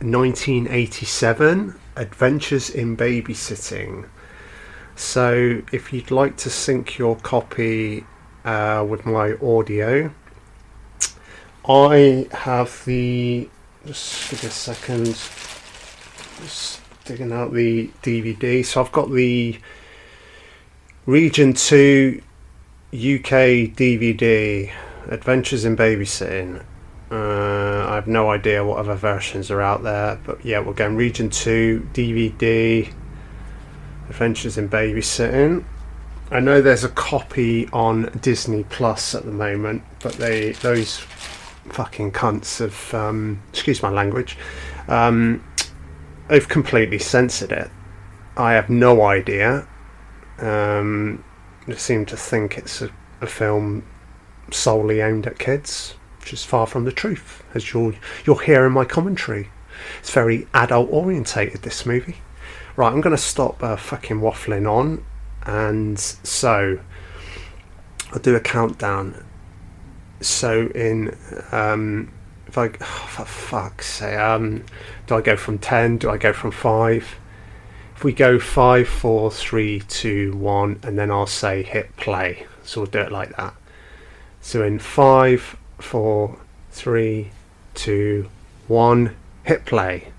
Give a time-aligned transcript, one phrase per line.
[0.00, 4.08] 1987 Adventures in Babysitting.
[4.94, 8.04] So, if you'd like to sync your copy
[8.44, 10.12] uh, with my audio,
[11.68, 13.48] I have the.
[13.86, 15.06] Just give a second.
[16.42, 18.64] Just digging out the DVD.
[18.64, 19.58] So, I've got the
[21.06, 22.22] Region 2
[22.92, 24.70] UK DVD
[25.08, 26.64] Adventures in Babysitting.
[27.10, 30.96] Uh, I have no idea what other versions are out there, but yeah, we're going
[30.96, 32.92] Region 2 DVD
[34.08, 35.64] Adventures in Babysitting.
[36.30, 42.12] I know there's a copy on Disney Plus at the moment, but they those fucking
[42.12, 44.36] cunts have um, excuse my language.
[44.88, 45.42] Um,
[46.28, 47.70] they've completely censored it.
[48.36, 49.66] I have no idea.
[50.38, 51.24] Um,
[51.66, 53.84] they seem to think it's a, a film
[54.50, 55.94] solely aimed at kids,
[56.28, 57.94] which is far from the truth, as you'll
[58.26, 59.48] you'll hear in my commentary.
[59.98, 61.62] It's very adult orientated.
[61.62, 62.18] This movie.
[62.76, 65.06] Right, I'm going to stop uh, fucking waffling on,
[65.46, 66.80] and so
[68.12, 69.24] I'll do a countdown.
[70.20, 71.16] So in
[71.50, 72.12] um,
[72.46, 74.66] if I oh, for fuck's sake, um,
[75.06, 75.96] do I go from ten?
[75.96, 77.18] Do I go from five?
[77.96, 82.46] If we go five, four, three, two, one, and then I'll say hit play.
[82.64, 83.54] So we'll do it like that.
[84.42, 86.38] So in five, four,
[86.70, 87.30] three,
[87.74, 88.28] two,
[88.66, 90.12] one, hit play.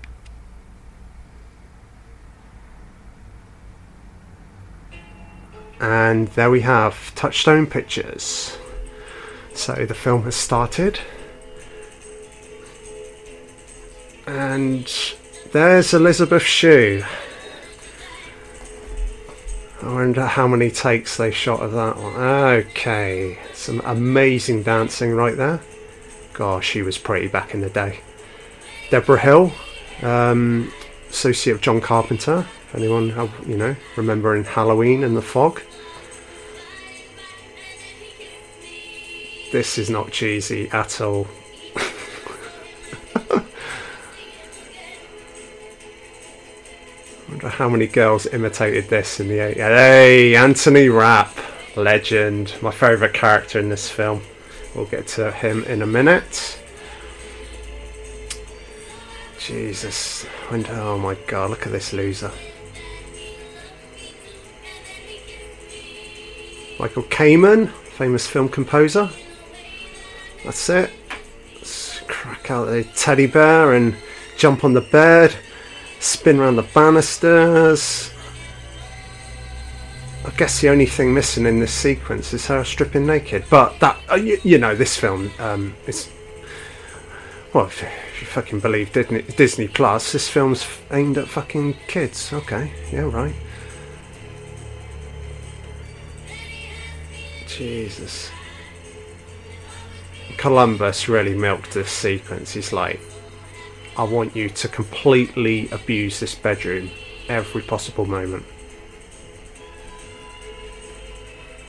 [5.80, 8.58] And there we have Touchstone Pictures.
[9.54, 11.00] So the film has started.
[14.26, 14.90] And
[15.52, 17.02] there's Elisabeth Shue.
[19.82, 22.14] I wonder how many takes they shot of that one.
[22.14, 25.60] Okay, some amazing dancing right there.
[26.34, 28.00] Gosh, she was pretty back in the day.
[28.90, 29.52] Deborah Hill,
[30.02, 30.70] um,
[31.08, 32.46] associate of John Carpenter.
[32.68, 35.62] If anyone, you know, remembering Halloween and the fog.
[39.50, 41.26] This is not cheesy at all.
[47.30, 49.54] Wonder how many girls imitated this in the 80s.
[49.54, 51.36] Hey, Anthony Rapp,
[51.76, 54.22] legend, my favourite character in this film.
[54.74, 56.60] We'll get to him in a minute.
[59.38, 60.26] Jesus.
[60.50, 62.32] Oh my god, look at this loser.
[66.80, 69.08] Michael Kamen, famous film composer.
[70.44, 70.90] That's it.
[71.54, 73.94] Let's crack out the teddy bear and
[74.36, 75.36] jump on the bed,
[76.00, 78.12] spin around the banisters.
[80.24, 83.44] I guess the only thing missing in this sequence is her stripping naked.
[83.48, 86.10] But that, uh, you, you, know, this film um, is.
[87.52, 92.32] Well, if, if you fucking believe Disney, Disney Plus, this film's aimed at fucking kids.
[92.32, 93.34] Okay, yeah, right.
[97.46, 98.30] Jesus.
[100.36, 102.52] Columbus really milked this sequence.
[102.52, 103.00] He's like,
[103.96, 106.90] I want you to completely abuse this bedroom
[107.28, 108.44] every possible moment.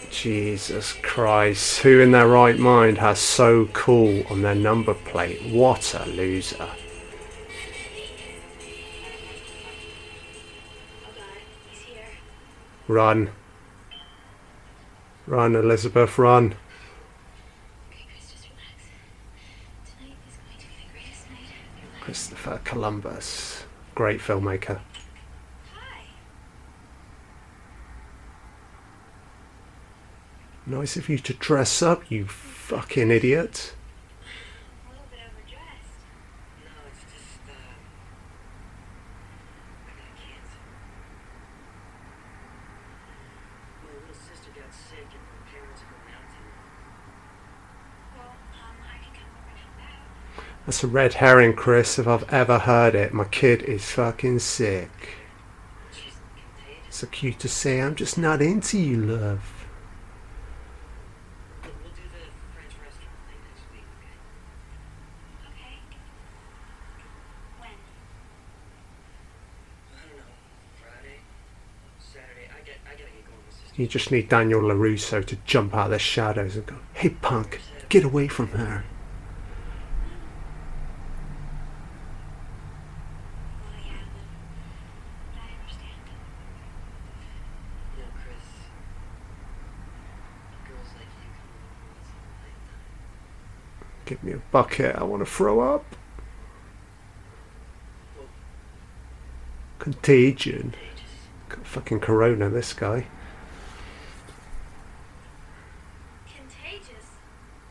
[0.09, 5.41] Jesus Christ, who in their right mind has so cool on their number plate?
[5.51, 6.69] What a loser.
[12.87, 13.31] Run.
[15.25, 16.55] Run, Elisabeth, run.
[22.51, 23.63] Christopher Columbus,
[23.95, 24.81] great filmmaker.
[30.65, 33.73] Nice of you to dress up, you fucking idiot.
[50.71, 53.13] That's a red herring, Chris, if I've ever heard it.
[53.13, 55.17] My kid is fucking sick.
[56.89, 59.67] So cute to say, I'm just not into you, love.
[73.75, 77.59] You just need Daniel LaRusso to jump out of the shadows and go, hey punk,
[77.89, 78.85] get away from her.
[94.11, 95.85] Give me a bucket, I want to throw up.
[99.79, 100.75] Contagion.
[101.47, 103.05] Got fucking corona, this guy.
[106.27, 107.05] Contagious.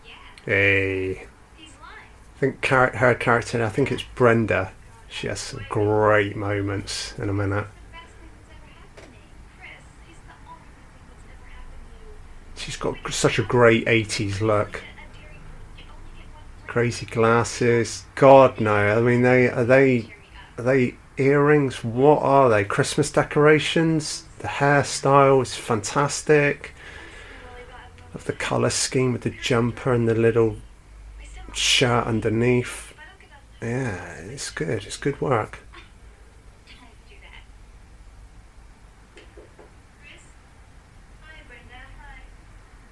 [0.03, 0.13] Yeah,
[0.47, 1.27] Hey.
[1.59, 1.73] he's.
[1.83, 4.73] I think her character, I think it's Brenda.
[5.11, 7.67] She has some great moments in a minute.
[7.67, 9.19] The best thing that's ever happened to me.
[9.59, 9.71] Chris,
[10.09, 11.85] he's the only good thing that's ever happened
[12.57, 12.65] to you.
[12.65, 14.83] She's got such a great 80s look.
[15.03, 15.37] And dearie,
[15.79, 16.57] you only get one friend.
[16.71, 18.05] Crazy glasses.
[18.15, 18.75] God no.
[18.75, 20.15] I mean, they are they
[20.57, 21.83] are they earrings?
[21.83, 22.65] What are they?
[22.65, 24.25] Christmas decorations.
[24.39, 26.73] The hairstyle is fantastic.
[28.15, 30.57] Of the color scheme with the jumper and the little
[31.53, 32.95] shirt underneath.
[33.61, 34.85] Yeah, it's good.
[34.85, 35.59] It's good work.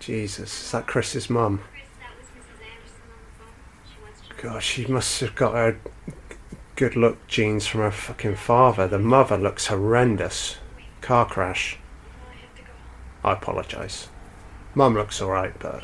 [0.00, 1.58] Jesus, is that Chris's mum?
[1.58, 2.64] Chris, that was Mrs.
[2.64, 3.52] Anderson on the phone.
[3.84, 4.27] She wants to know.
[4.38, 5.80] God, she must have got her
[6.76, 8.86] good look genes from her fucking father.
[8.86, 10.58] The mother looks horrendous.
[11.00, 11.76] Car crash.
[13.24, 14.08] I apologise.
[14.76, 15.82] Mum looks alright, but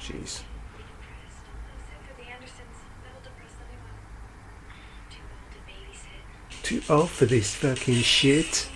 [0.00, 0.42] jeez.
[6.64, 7.08] Too old.
[7.08, 8.68] For this fucking shit.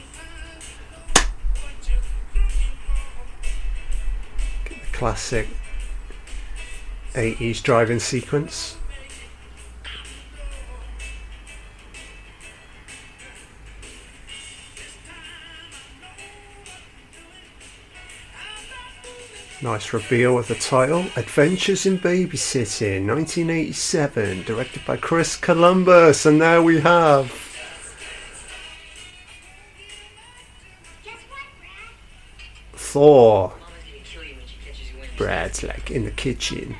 [4.92, 5.48] Classic
[7.14, 8.76] 80s driving sequence.
[19.66, 26.24] Nice reveal of the title Adventures in Babysitting 1987, directed by Chris Columbus.
[26.24, 27.32] And there we have?
[32.74, 33.54] Thor.
[35.16, 36.76] Brad's like in the kitchen.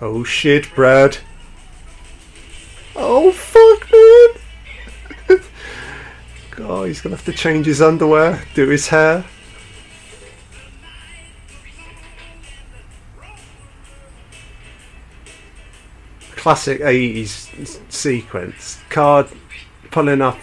[0.00, 1.25] Oh shit, first.
[6.96, 9.22] He's gonna have to change his underwear, do his hair.
[16.36, 18.78] Classic 80s sequence.
[18.88, 19.26] Car
[19.90, 20.38] pulling up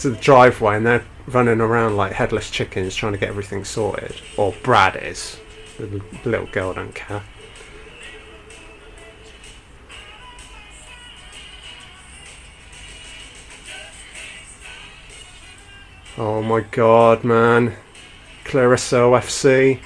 [0.00, 4.20] to the driveway and they're running around like headless chickens trying to get everything sorted.
[4.36, 5.38] Or Brad is.
[5.78, 7.22] The little girl don't care.
[16.16, 17.74] Oh my god, man.
[18.44, 19.80] Clarissa this.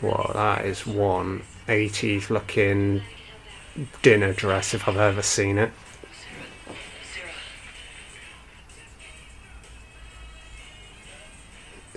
[0.00, 3.02] Well, that is one 80s looking
[4.02, 5.72] dinner dress if I've ever seen it.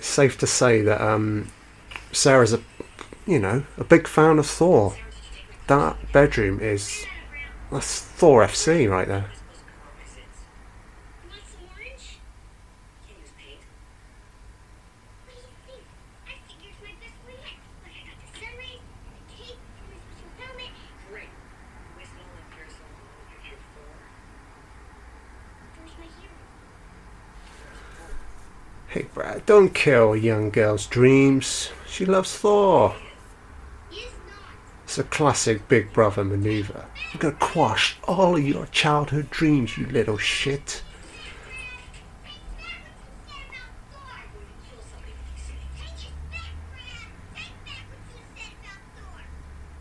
[0.00, 1.52] Safe to say that um,
[2.10, 2.60] Sarah's a,
[3.24, 4.96] you know, a big fan of Thor.
[5.68, 7.06] That bedroom is
[7.70, 9.30] that's Thor FC right there.
[28.88, 31.70] Hey Brad, don't kill a young girl's dreams.
[31.86, 32.96] She loves Thor.
[34.90, 36.84] It's a classic Big Brother maneuver.
[37.12, 40.82] I'm gonna quash all of your childhood dreams, you little shit.
[44.68, 45.94] Kill somebody when you see it.
[45.96, 46.90] Take it back, Brad.
[47.36, 49.22] Take back what you said about Thor.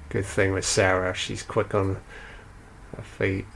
[0.10, 2.00] Good thing with Sarah, she's quick on
[2.96, 3.48] her feet.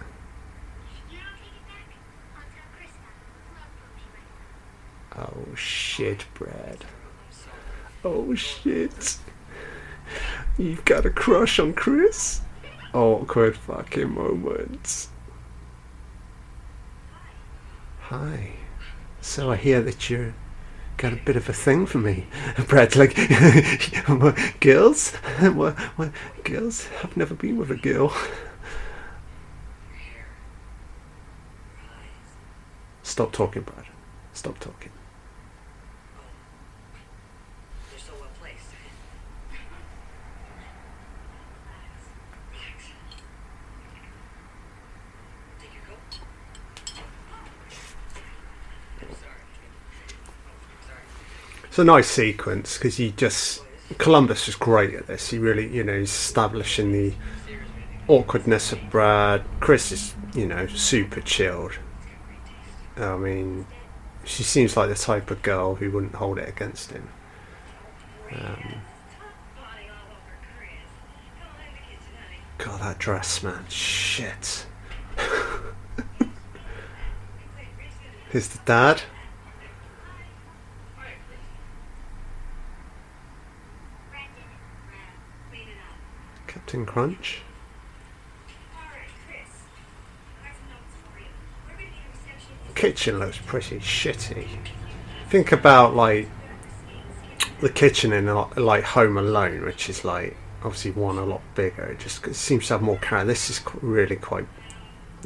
[1.11, 1.85] You don't take it back.
[2.33, 3.45] I'll tell Chris about it.
[3.53, 6.85] Love for me right Oh shit, Brad.
[8.03, 9.19] Oh shit.
[10.57, 12.41] You've got a crush on Chris?
[12.93, 15.09] Awkward fucking moments.
[18.01, 18.51] Hi.
[19.21, 20.33] So I hear that you're
[20.97, 22.27] got a bit of a thing for me.
[22.67, 23.15] Brad's like,
[24.59, 25.11] girls?
[25.41, 26.11] What, what,
[26.43, 26.87] girls?
[27.03, 28.13] I've never been with a girl.
[33.03, 33.85] Stop talking, Brad.
[34.33, 34.89] Stop talking.
[37.91, 38.65] They're so well placed.
[42.51, 42.85] Relax.
[45.59, 46.19] Take your coat.
[49.01, 49.41] I'm sorry.
[50.87, 51.62] Sorry.
[51.73, 53.63] It's a nice sequence because he just
[53.97, 55.31] Columbus is great at this.
[55.31, 57.15] He really, you know, he's establishing the
[58.07, 59.43] awkwardness of Brad.
[59.59, 61.71] Chris is, you know, super chilled.
[62.95, 63.65] I mean,
[64.23, 67.09] she seems like the type of girl who wouldn't hold it against him.
[68.31, 68.75] Um.
[72.59, 73.65] God, that dress, man.
[73.67, 74.67] Shit.
[78.29, 79.01] Here's the dad.
[80.95, 81.39] All right, Chris.
[84.09, 84.47] Brad did it.
[84.87, 85.17] Brad,
[85.49, 85.97] clean it up.
[86.47, 86.61] Captain Crunch.
[86.61, 86.61] All right, Chris.
[86.61, 86.61] I have some notes for you.
[86.61, 87.41] We're gonna get a reception.
[92.75, 94.47] Kitchen looks pretty shitty.
[95.29, 96.27] Think about like
[97.61, 98.25] the kitchen in
[98.57, 101.83] like Home Alone, which is like obviously one a lot bigger.
[101.83, 103.27] It just it seems to have more character.
[103.27, 104.47] This is really quite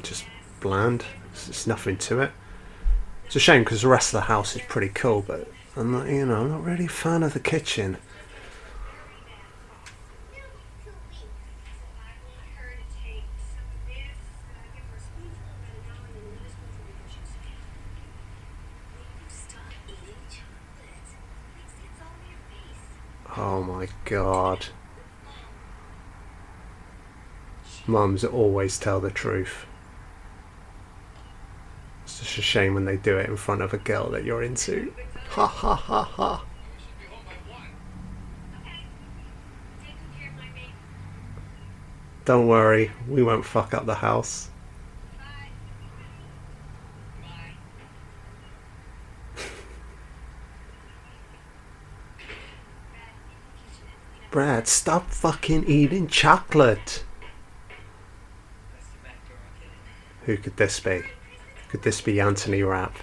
[0.02, 0.26] just
[0.60, 1.06] bland.
[1.34, 2.32] There's nothing to it.
[3.26, 6.08] It's a shame because the rest of the house is pretty cool, but I'm not,
[6.08, 7.98] you know, I'm not really a fan of the kitchen.
[10.34, 10.40] No,
[10.82, 11.28] two weeks.
[12.00, 15.84] I want her to take some of this, uh, give her a spoonful of it
[15.86, 17.36] now, and then another spoonful of juice.
[18.96, 21.10] Will you stop eating chocolate?
[21.54, 22.82] Makes it all over your face.
[23.38, 24.66] Oh my god.
[27.86, 29.68] Mums always tell the truth.
[32.04, 34.42] It's just a shame when they do it in front of a girl that you're
[34.42, 34.92] into.
[35.30, 36.46] Ha ha ha ha.
[42.26, 44.50] Don't worry, we won't fuck up the house.
[54.30, 57.04] Brad, stop fucking eating chocolate.
[60.26, 61.04] Who could this be?
[61.70, 62.98] Could this be Anthony Rapp?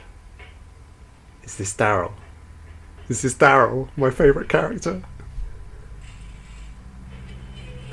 [1.42, 2.12] Is this Daryl?
[3.08, 5.02] Is this Daryl, my favourite character?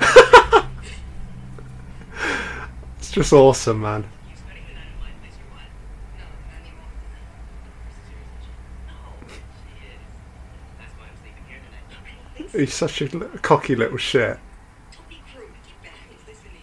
[2.98, 4.04] it's just awesome, man.
[4.30, 5.68] You spending the night at my place or what?
[6.18, 6.92] No, not anymore.
[8.86, 8.94] No,
[9.28, 10.00] she is.
[10.78, 11.60] That's why I'm sleeping here
[12.36, 12.41] tonight.
[12.52, 14.38] He's such a cocky little shit.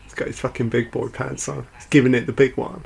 [0.04, 1.68] He's got his fucking big boy pants on.
[1.76, 2.86] He's giving it the big one.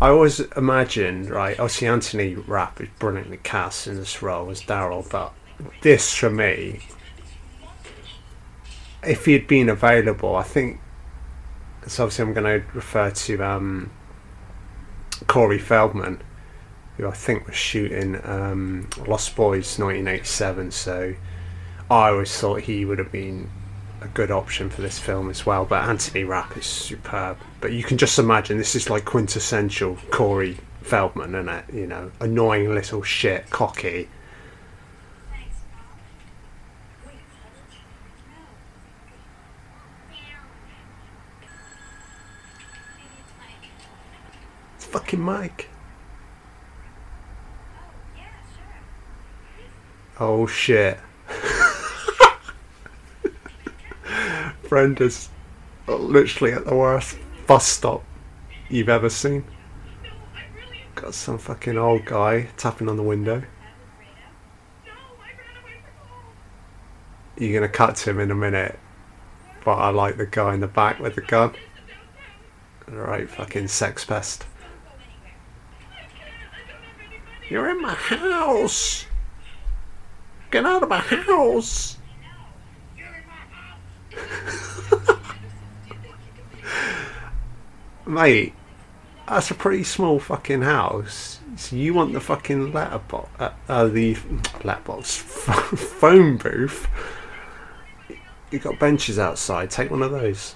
[0.00, 1.58] I always imagine, right?
[1.58, 5.32] Obviously, Anthony Rapp is brilliantly cast in this role as Daryl, but
[5.80, 6.80] this for me,
[9.02, 10.80] if he had been available, I think.
[11.86, 13.90] So obviously, I'm going to refer to um,
[15.26, 16.20] Corey Feldman,
[16.96, 20.72] who I think was shooting um, Lost Boys 1987.
[20.72, 21.14] So
[21.90, 23.48] I always thought he would have been
[24.00, 25.64] a good option for this film as well.
[25.64, 27.38] But Anthony Rapp is superb.
[27.60, 31.64] But you can just imagine this is like quintessential Corey Feldman, isn't it?
[31.72, 34.08] You know, annoying little shit, cocky.
[35.30, 35.84] Thanks, Mom.
[37.06, 37.78] Wait, college?
[38.28, 38.42] No.
[42.96, 43.70] Maybe it's Mike.
[44.76, 45.68] It's fucking Mike.
[50.18, 50.98] Oh, yeah,
[54.68, 55.06] sure.
[55.06, 55.28] is
[55.86, 58.04] literally at the worst bus stop
[58.68, 59.44] you've ever seen.
[60.94, 63.42] Got some fucking old guy tapping on the window.
[67.38, 68.78] You're gonna cut to him in a minute.
[69.64, 71.54] But I like the guy in the back with the gun.
[72.88, 74.46] Right, fucking sex pest.
[77.48, 79.06] You're in my house!
[80.50, 81.98] Get out of my house!
[82.96, 83.78] You're in my house.
[88.06, 88.54] Mate,
[89.28, 91.40] that's a pretty small fucking house.
[91.56, 94.16] So you want the fucking letterbox, uh, uh, the
[94.62, 96.86] letterbox phone booth?
[98.50, 99.70] You got benches outside.
[99.70, 100.54] Take one of those.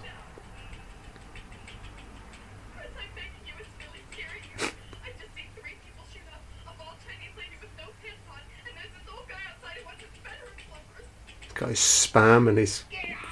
[2.76, 4.70] Chris, I'm begging you, it's really scary here.
[5.02, 6.38] I just seen three people shoot up
[6.68, 9.84] a bald Chinese lady with no pants on, and there's this old guy outside who
[9.86, 11.08] wants his bedroom slippers.
[11.54, 12.84] Got his spam and his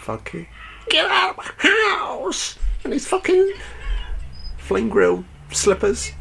[0.08, 0.48] fucking
[0.88, 3.52] get out of my house and his fucking
[4.56, 5.22] flame grill
[5.52, 6.12] slippers.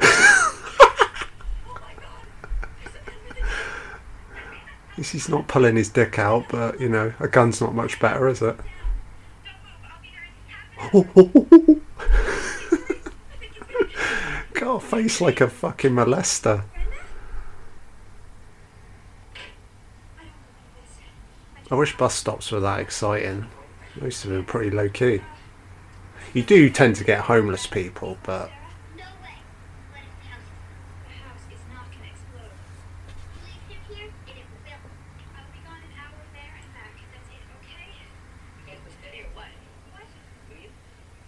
[4.96, 8.42] He's not pulling his dick out, but you know, a gun's not much better, is
[8.42, 8.56] it?
[14.52, 16.62] Got a face like a fucking molester.
[21.70, 23.46] I wish bus stops were that exciting.
[24.00, 25.20] Most of them are pretty low key.
[26.34, 28.50] You do tend to get homeless people, but
[28.96, 29.38] No way.
[29.90, 30.48] What if the house
[31.08, 32.52] The house is not gonna explode.
[33.40, 34.82] Please live here, and it will.
[35.32, 36.94] I'll be gone an hour there and back.
[37.16, 37.86] That's it, okay?
[37.96, 39.48] You guys will stay or what?
[39.96, 40.08] What?
[40.52, 40.70] Will you?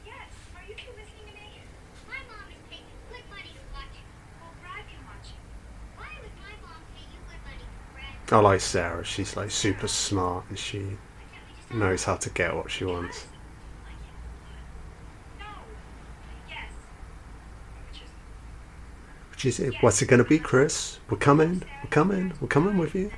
[0.05, 0.29] Yes.
[0.53, 1.65] Are you two listening to me?
[2.05, 3.97] My mom is paying good money to watch
[8.31, 9.05] I like Sarah.
[9.05, 10.97] She's like super smart and she
[11.73, 13.27] knows how to get what she wants.
[19.31, 19.75] Which is it?
[19.81, 20.99] What's it going to be, Chris?
[21.11, 21.63] We're coming.
[21.85, 22.33] We're coming.
[22.41, 23.13] We're coming with you.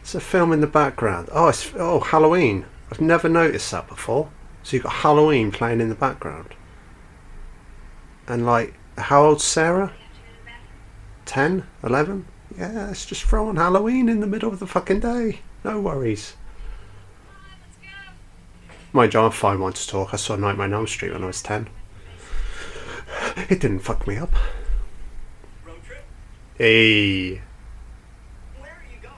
[0.00, 1.28] It's a film in the background.
[1.32, 2.64] Oh, it's oh Halloween.
[2.90, 4.30] I've never noticed that before.
[4.62, 6.54] So you've got Halloween playing in the background.
[8.26, 9.92] And like, how old's Sarah?
[11.28, 11.64] 10?
[11.84, 12.24] 11?
[12.56, 15.40] Yeah, let's just throw on Halloween in the middle of the fucking day.
[15.62, 16.34] No worries.
[17.60, 17.88] let's go.
[18.94, 20.14] Mind you, I'm fine one to talk.
[20.14, 21.68] I saw Nightmare on Elm Street when I was 10.
[23.50, 24.32] It didn't fuck me up.
[25.64, 26.04] Road trip?
[26.56, 27.42] Hey.
[28.58, 29.14] Where are you going?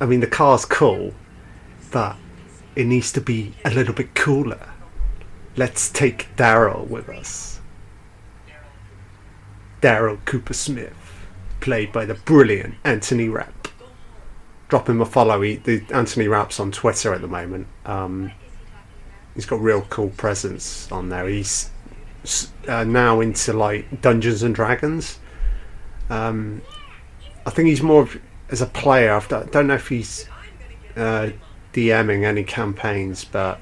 [0.00, 1.14] I mean, the car's cool,
[1.92, 2.16] but
[2.74, 4.68] it needs to be a little bit cooler.
[5.56, 7.55] Let's take Daryl with us.
[9.80, 10.92] Daryl Coopersmith,
[11.60, 13.68] played by the brilliant Anthony Rapp.
[14.68, 15.42] Drop him a follow.
[15.42, 17.68] He, the Anthony Rapp's on Twitter at the moment.
[17.84, 18.32] Um,
[19.34, 21.28] he's got real cool presence on there.
[21.28, 21.70] He's
[22.66, 25.18] uh, now into like Dungeons and Dragons.
[26.10, 26.62] Um,
[27.44, 29.12] I think he's more of, as a player.
[29.12, 30.28] I don't know if he's
[30.96, 31.30] uh,
[31.72, 33.60] DMing any campaigns, but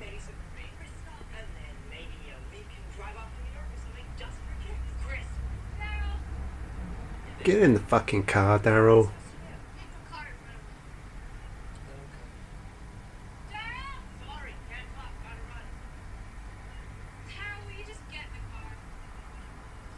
[0.00, 3.66] Maybe some favorite stuff, and then maybe uh, we can drive off to New York
[3.66, 4.94] or something just for kicks.
[5.04, 5.26] Chris,
[5.80, 6.16] Daryl.
[7.46, 9.08] Get in the fucking car, Daryl.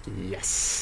[0.06, 0.77] There's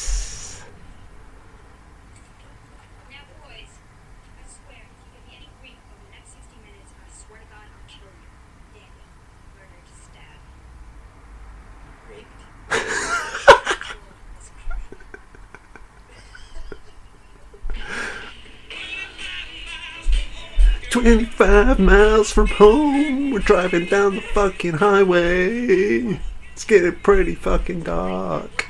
[20.97, 23.31] 25 miles from home.
[23.31, 26.19] We're driving down the fucking highway.
[26.55, 28.69] It's getting pretty fucking dark.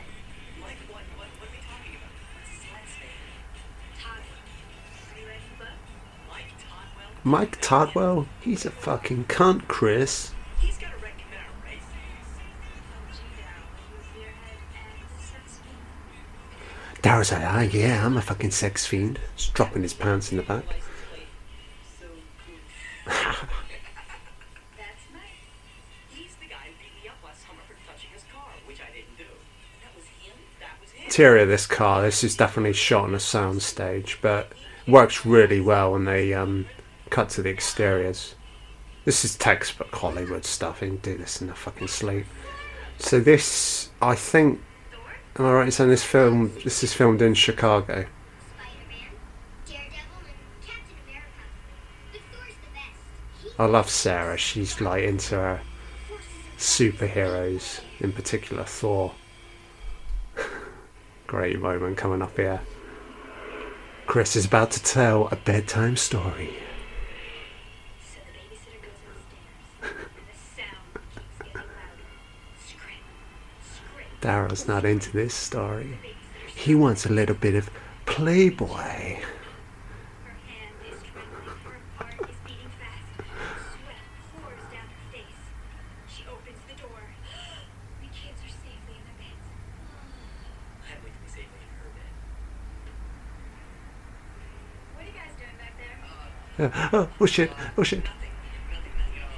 [7.22, 8.26] Mike Todwell?
[8.40, 10.32] He's a fucking cunt, Chris.
[17.02, 19.20] Dara's like, ah, yeah, I'm a fucking sex fiend.
[19.36, 20.64] Just dropping his pants in the back.
[23.06, 25.22] That's Mike.
[26.10, 28.90] He's the guy who beat me up last summer for touching his car, which I
[28.94, 29.24] didn't do.
[29.82, 30.34] That was him?
[30.60, 31.04] That was him?
[31.04, 34.52] Interior of this car, this is definitely shot on a sound stage, but
[34.86, 36.66] works really well when they um,
[37.10, 38.34] cut to the exteriors.
[39.04, 40.82] This is textbook Hollywood stuff.
[40.82, 42.26] You can do this in the fucking sleep.
[42.98, 44.60] So this, I think,
[45.36, 46.52] am I right in saying this film?
[46.64, 48.06] This is filmed in Chicago.
[48.56, 49.12] Spider-Man,
[49.66, 51.44] Daredevil, and Captain America.
[52.10, 52.98] But Thor's the best.
[53.42, 54.36] He I love Sarah.
[54.36, 55.60] She's like into her
[56.58, 59.12] superheroes, in particular Thor.
[61.26, 62.60] Great moment coming up here.
[64.06, 66.54] Chris is about to tell a bedtime story.
[74.20, 75.98] Daryl's not into this story.
[76.54, 77.70] He wants a little bit of
[78.06, 78.66] Playboy.
[78.66, 79.22] Her
[80.48, 83.06] hand is trembling, her heart is beating fast.
[83.78, 84.02] Sweat
[84.34, 85.42] pours down her face.
[86.08, 86.98] She opens the door.
[88.00, 89.46] The kids are safely in their beds.
[90.90, 92.14] I'd wait to be safely in her bed.
[94.96, 95.98] What are you guys doing back there?
[96.02, 96.26] Uh,
[96.58, 98.02] oh, shit, oh shit.
[98.04, 98.30] Nothing.
[98.72, 98.72] Nothing.
[98.72, 99.36] Nothing at all.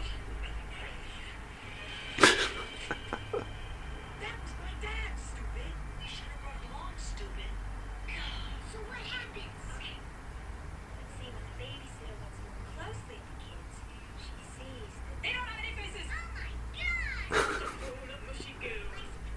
[4.23, 5.67] that was my dad, stupid.
[5.99, 7.51] We should have brought him along, stupid.
[8.71, 9.51] So what happens?
[10.95, 13.75] Let's see what the babysitter looks more closely at the kids.
[14.23, 16.07] She sees that they don't have any faces.
[16.07, 17.35] Oh my god!
[17.35, 18.79] Oh, the mushy goo.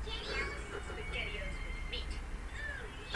[0.05, 0.85] Spaghettios.
[0.85, 2.13] Spaghettios with meat.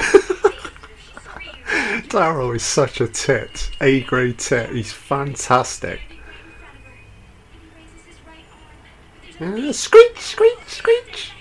[0.02, 2.10] Babysitter, she screams.
[2.10, 3.70] Daryl is such a tit.
[3.82, 4.72] A grade tit.
[4.72, 6.00] He's fantastic.
[9.40, 11.32] Uh, screech, screech, screech.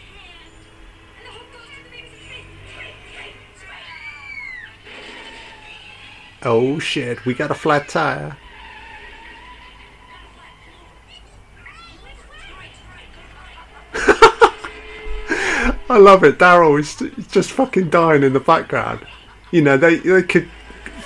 [6.42, 8.36] Oh shit, we got a flat tire.
[15.88, 16.38] I love it.
[16.38, 16.96] Daryl is
[17.28, 19.06] just fucking dying in the background.
[19.52, 20.50] You know, they they could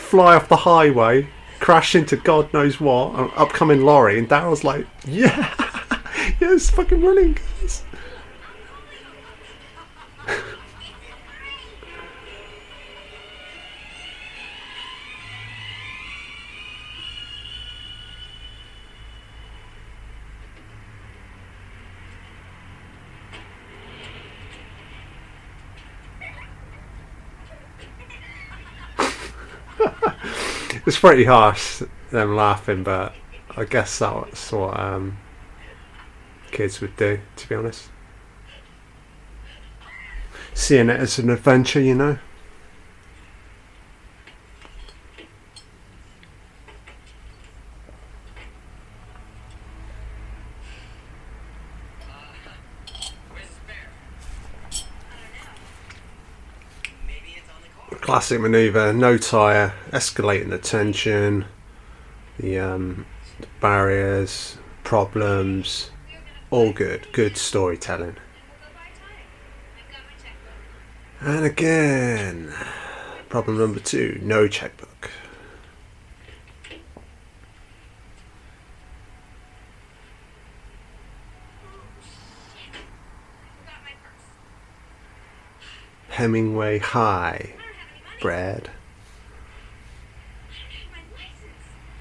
[0.09, 1.29] fly off the highway,
[1.61, 5.55] crash into God knows what, an upcoming lorry, and Daryl's like, yeah,
[6.41, 7.83] yeah, it's fucking running, guys.
[30.89, 33.15] It's pretty harsh them laughing, but
[33.55, 35.19] I guess that's what um,
[36.51, 37.21] kids would do.
[37.37, 37.91] To be honest,
[40.55, 42.19] seeing it as an adventure, you know.
[53.31, 53.91] Where's the spare?
[57.07, 58.18] Maybe it's on the car.
[58.29, 61.47] Classic maneuver, no tire, escalating the tension,
[62.39, 63.07] the, um,
[63.41, 65.91] the barriers, problems,
[66.51, 67.07] all good.
[67.13, 68.17] Good storytelling.
[71.21, 72.53] And again,
[73.31, 75.11] problem number two, no checkbook.
[86.11, 87.55] Hemingway High,
[88.21, 88.71] Brad.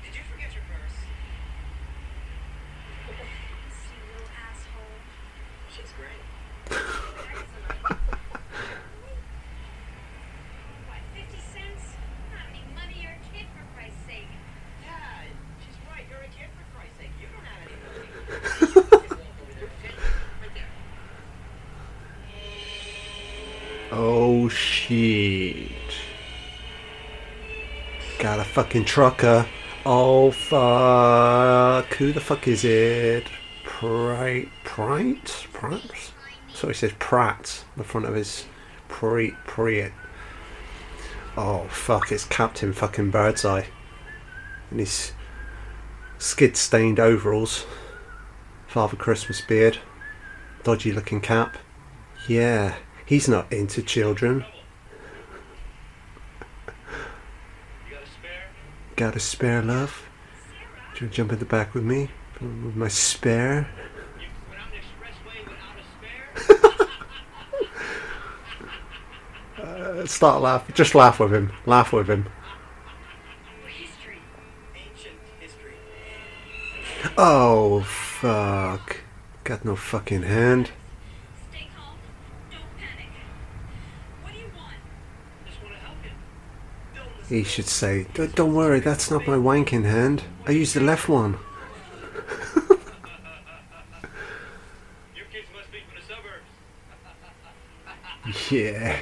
[0.03, 0.97] Did you forget your purse?
[5.69, 6.21] She's great.
[10.87, 11.83] What, 50 cents?
[12.33, 14.31] Not any money or a kid, for Christ's sake.
[14.83, 15.21] Yeah,
[15.61, 16.05] she's right.
[16.09, 17.13] You're a kid for Christ's sake.
[17.21, 18.09] You don't have any money.
[19.21, 19.93] Walk over there, okay?
[20.41, 20.71] Right there.
[23.91, 25.36] Oh shit.
[28.37, 29.47] Got a fucking trucker.
[29.83, 31.91] Oh fuck.
[31.95, 33.25] Who the fuck is it?
[33.63, 34.49] Prite.
[34.63, 35.47] Prite?
[35.53, 36.11] Pratt?
[36.53, 37.63] So he says Pratt.
[37.77, 38.45] The front of his
[38.89, 39.87] pre pre
[41.35, 43.63] Oh fuck, it's Captain fucking Birdseye.
[44.69, 45.13] In his
[46.19, 47.65] skid stained overalls.
[48.67, 49.79] Father Christmas beard.
[50.63, 51.57] Dodgy looking cap.
[52.27, 54.45] Yeah, he's not into children.
[57.89, 58.47] You got a spare?
[58.97, 60.09] Got a spare love?
[60.95, 62.09] Do you jump in the back with me?
[62.41, 63.69] With my spare?
[69.59, 70.71] Uh, start laugh.
[70.73, 71.51] Just laugh with him.
[71.65, 72.27] Laugh with him.
[77.17, 78.97] Oh, fuck.
[79.43, 80.71] Got no fucking hand.
[81.49, 81.95] Stay calm.
[82.51, 83.09] Don't panic.
[84.21, 84.75] What do you want?
[85.47, 86.11] Just want to help you.
[86.95, 87.16] Don't listen.
[87.29, 90.23] He should say, "D- Don't worry, that's not my wanking hand.
[90.45, 91.37] I used the left one.
[98.49, 98.97] Yeah.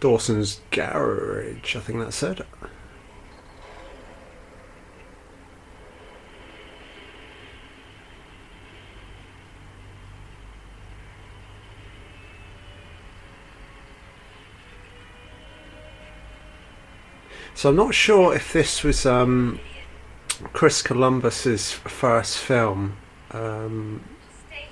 [0.00, 2.40] Dawson's Garage, I think that's it.
[17.56, 19.60] So I'm not sure if this was um,
[20.52, 22.98] Chris Columbus's first film.
[23.30, 24.04] Um,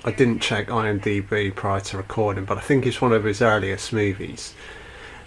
[0.03, 3.91] I didn't check IMDb prior to recording, but I think it's one of his earliest
[3.91, 4.53] movies.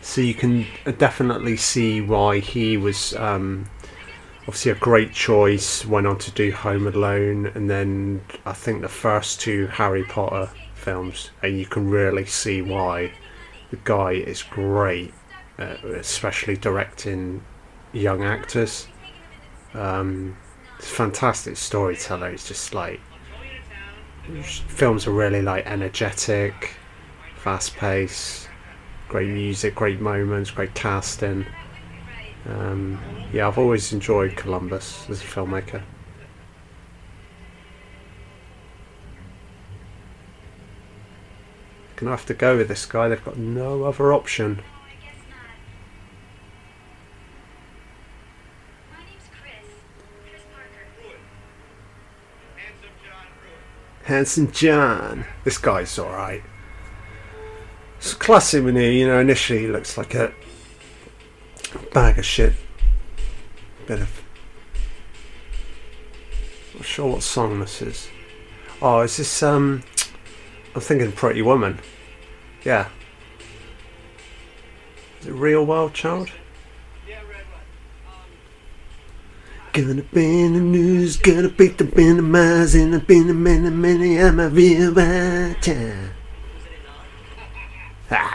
[0.01, 0.67] So you can
[0.99, 3.69] definitely see why he was um,
[4.43, 5.85] obviously a great choice.
[5.85, 10.49] Went on to do Home Alone, and then I think the first two Harry Potter
[10.75, 13.11] films, and you can really see why
[13.73, 15.13] the guy is great,
[15.59, 17.43] uh, especially directing
[17.93, 18.89] young actors.
[19.75, 20.37] Um,
[20.79, 22.29] it's fantastic storyteller.
[22.29, 23.01] It's just like
[24.69, 26.75] films are really like energetic,
[27.37, 28.49] fast paced,
[29.09, 31.47] great music, great moments, great casting.
[32.47, 33.01] Um,
[33.33, 35.83] yeah, I've always enjoyed Columbus as a filmmaker.
[41.97, 43.09] Gonna have to go with this guy.
[43.09, 44.55] They've got no other option.
[44.55, 45.49] No, I guess not.
[48.93, 49.67] My name's Chris.
[50.23, 50.87] Chris Parker.
[52.55, 53.98] Handsome John Pruitt.
[54.09, 55.27] Handsome John.
[55.45, 56.43] This guy's alright.
[57.99, 60.33] It's classic when he, you know, initially he looks like a
[61.93, 62.55] bag of shit.
[63.87, 64.23] Bit of.
[66.75, 68.09] Not sure what song this is.
[68.81, 69.83] Oh, is this, um.
[70.75, 71.79] I'm thinking Pretty Woman.
[72.65, 72.89] Yeah.
[75.21, 76.31] Is it Real Wild Child?
[77.07, 77.61] Yeah, Red One.
[78.07, 78.31] Um,
[79.79, 81.85] Gonna be in the news, gonna beat the
[82.21, 85.79] miles, and I've been a many, many, I'm a real wild child.
[85.79, 86.11] Ain't
[88.11, 88.27] not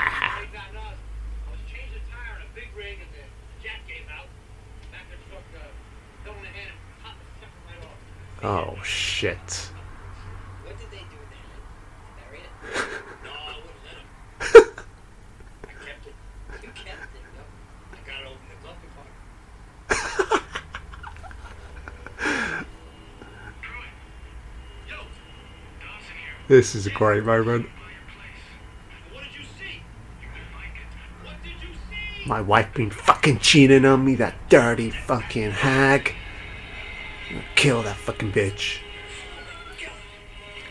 [0.73, 0.95] us.
[0.95, 3.27] I was changing a tire in a big rig and the
[3.61, 4.29] jack gave out.
[4.93, 5.67] Back the truck, uh,
[6.23, 7.99] fell in the hand and popped the sucker right off.
[8.71, 9.69] Oh shit.
[10.63, 11.43] What did they do then?
[12.23, 12.51] Bury it?
[13.21, 14.07] No, I wouldn't let him.
[15.67, 16.15] I kept it.
[16.63, 17.43] You kept it, no?
[17.91, 19.11] I got it over in the glove compartment.
[26.47, 27.67] This is a great moment.
[32.25, 36.13] My wife been fucking cheating on me, that dirty fucking hag.
[37.33, 38.79] I'll kill that fucking bitch.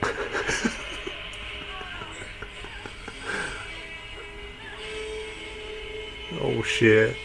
[6.40, 7.16] oh shit.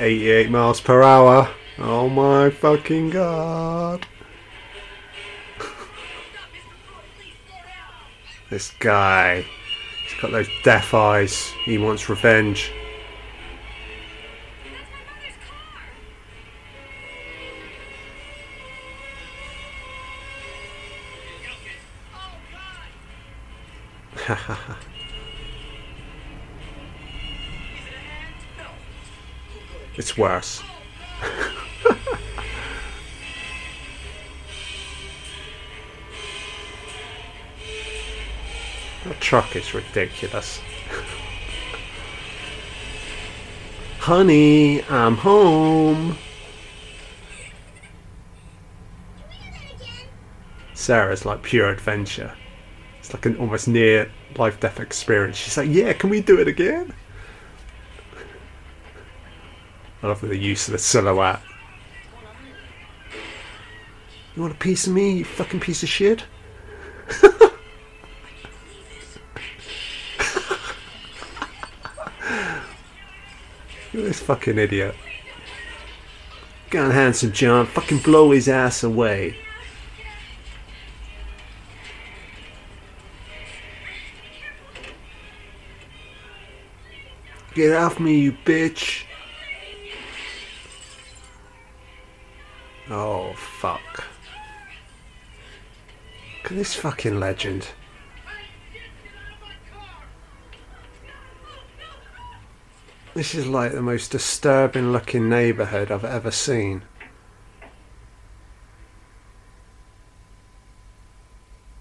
[0.00, 1.48] 88 miles per hour.
[1.78, 4.04] Oh my fucking god.
[8.50, 9.44] This guy.
[10.04, 11.52] He's got those deaf eyes.
[11.64, 12.72] He wants revenge.
[29.98, 30.62] It's worse.
[39.08, 40.60] The truck is ridiculous.
[44.00, 46.18] Honey, I'm home.
[50.74, 52.34] Sarah's like pure adventure.
[52.98, 55.38] It's like an almost near life death experience.
[55.38, 56.92] She's like, Yeah, can we do it again?
[60.02, 61.40] I love the use of the silhouette.
[64.36, 66.24] You want a piece of me, you fucking piece of shit?
[73.94, 74.94] At this fucking idiot.
[76.70, 79.36] Go on, handsome John, fucking blow his ass away.
[87.54, 89.04] Get off me, you bitch.
[92.90, 94.04] Oh, fuck.
[96.42, 97.68] Look at this fucking legend.
[103.14, 106.82] This is like the most disturbing looking neighbourhood I've ever seen.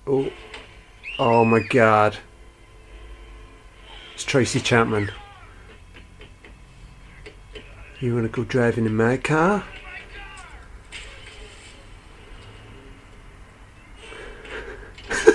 [0.08, 0.32] Oh,
[1.20, 2.18] oh my god.
[4.16, 5.12] It's Tracy Chapman.
[8.00, 9.66] You wanna go driving in my car?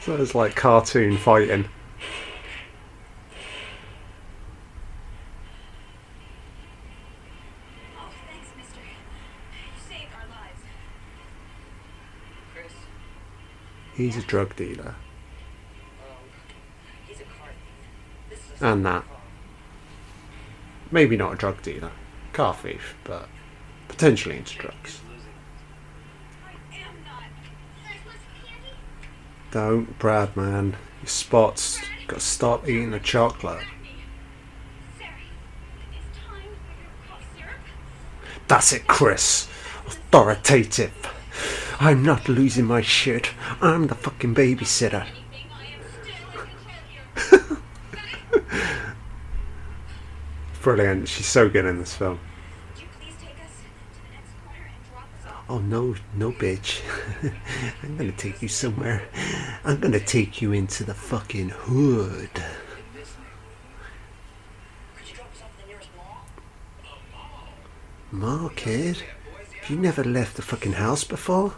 [0.00, 1.66] so it's like cartoon fighting.
[13.96, 14.94] He's a drug dealer.
[17.06, 18.28] he's a car thief.
[18.28, 19.04] This is a And that.
[20.90, 21.92] Maybe not a drug dealer.
[22.34, 23.26] Car thief, but
[23.88, 25.00] potentially into drugs.
[25.00, 25.32] He's losing.
[26.44, 27.22] I am not.
[27.86, 28.76] Guys, want some candy?
[29.50, 30.76] Don't, Brad, man.
[31.00, 31.80] Your spots.
[32.06, 33.64] Gotta stop eating the chocolate.
[34.98, 35.10] Sarah,
[35.90, 37.54] it's time for your cough syrup.
[38.46, 39.48] That's it, Chris.
[39.86, 41.15] Authoritative.
[41.78, 43.30] I'm not losing my shit.
[43.60, 45.02] I'm the fucking babysitter.
[45.06, 46.48] Anything, I am still in
[47.30, 47.60] control
[48.60, 48.94] here.
[50.62, 51.08] Brilliant.
[51.08, 52.18] She's so good in this film.
[52.74, 55.44] Would you please take us to the next corner and drop us off?
[55.48, 56.80] Oh no, no, bitch.
[57.82, 59.08] I'm gonna take you somewhere.
[59.64, 62.30] I'm gonna take you into the fucking hood.
[62.34, 62.42] In.
[64.96, 66.26] Could you drop us off at the nearest mall?
[68.10, 69.02] Ma, kid,
[69.60, 71.54] have you never left the fucking house before?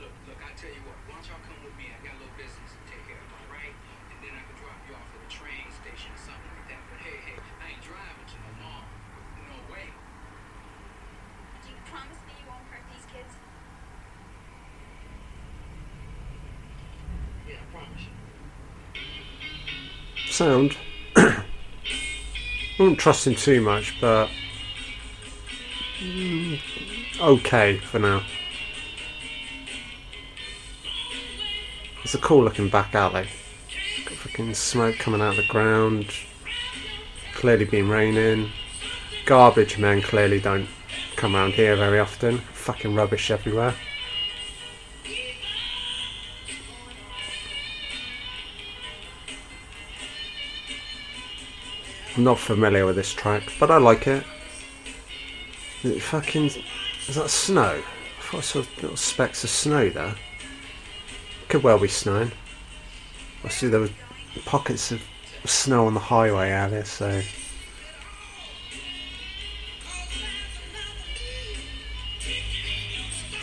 [0.00, 1.84] Look, look, I tell you what, why don't y'all come with me?
[1.92, 3.72] I got a little business to take care of, all right?
[4.12, 6.82] And then I can drop you off at the train station or something like that.
[6.88, 8.84] But hey, hey, I ain't driving to no mall.
[9.44, 9.86] No way.
[11.62, 13.32] Do you promise me you won't hurt these kids?
[17.44, 18.14] Yeah, I promise you.
[20.38, 20.76] Sound.
[21.16, 21.42] I
[22.78, 24.30] wouldn't trust him too much, but
[25.98, 26.60] mm,
[27.20, 28.22] okay for now.
[32.04, 33.26] It's a cool looking back alley.
[34.04, 36.12] Got fucking smoke coming out of the ground.
[37.34, 38.52] Clearly been raining.
[39.26, 40.68] Garbage men clearly don't
[41.16, 42.38] come around here very often.
[42.52, 43.74] Fucking rubbish everywhere.
[52.24, 54.24] Not familiar with this track, but I like it.
[55.82, 56.50] Is it fucking.
[57.06, 57.82] Is that snow?
[57.82, 60.14] I thought I saw little specks of snow there.
[61.48, 62.32] Could well be snowing.
[63.44, 63.90] I see there were
[64.44, 65.02] pockets of
[65.44, 67.22] snow on the highway out there, so.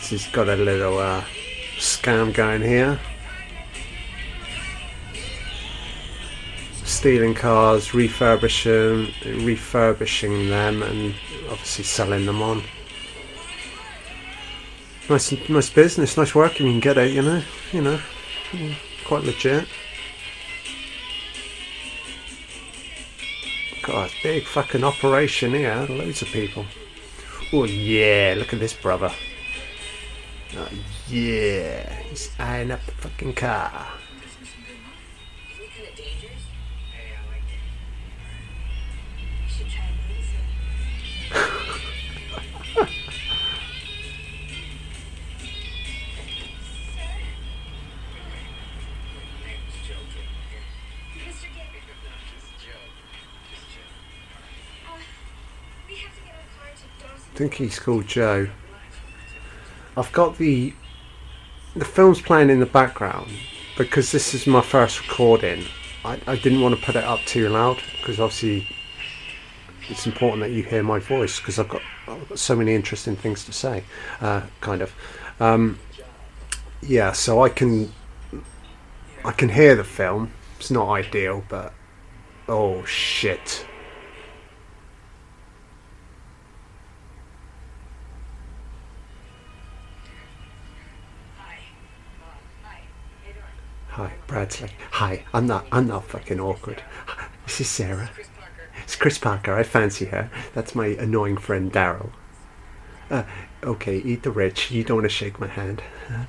[0.02, 1.24] She's got a little uh,
[1.78, 3.00] scam going here.
[6.86, 9.12] Stealing cars, refurbishing,
[9.44, 11.14] refurbishing them, and
[11.50, 12.62] obviously selling them on.
[15.10, 16.58] Nice, nice business, nice work.
[16.58, 18.00] You can get it, you know, you know,
[19.04, 19.68] quite legit.
[23.82, 25.86] God, big fucking operation here.
[25.88, 26.66] Loads of people.
[27.52, 29.12] Oh yeah, look at this brother.
[30.56, 30.68] Oh,
[31.08, 33.86] yeah, he's eyeing up the fucking car.
[57.36, 58.48] I think he's called Joe.
[59.96, 60.74] I've got the
[61.74, 63.30] the film's playing in the background
[63.76, 65.66] because this is my first recording.
[66.02, 68.66] I, I didn't want to put it up too loud because obviously
[69.88, 71.82] it's important that you hear my voice because I've got,
[72.34, 73.82] so many interesting things to say,
[74.20, 74.92] uh, kind of.
[75.40, 75.78] Um,
[76.82, 77.92] yeah, so I can
[79.24, 80.30] I can hear the film.
[80.58, 81.72] It's not ideal, but
[82.48, 83.66] oh shit.
[93.88, 94.70] Hi, Bradley.
[94.92, 96.82] Hi, I'm not I'm not fucking awkward.
[97.46, 98.10] This is Sarah.
[98.86, 99.52] It's Chris Parker.
[99.52, 100.30] I fancy her.
[100.54, 102.12] That's my annoying friend Daryl.
[103.10, 103.24] Uh,
[103.64, 104.70] okay, eat the rich.
[104.70, 105.82] You don't want to shake my hand.
[106.08, 106.24] Hi.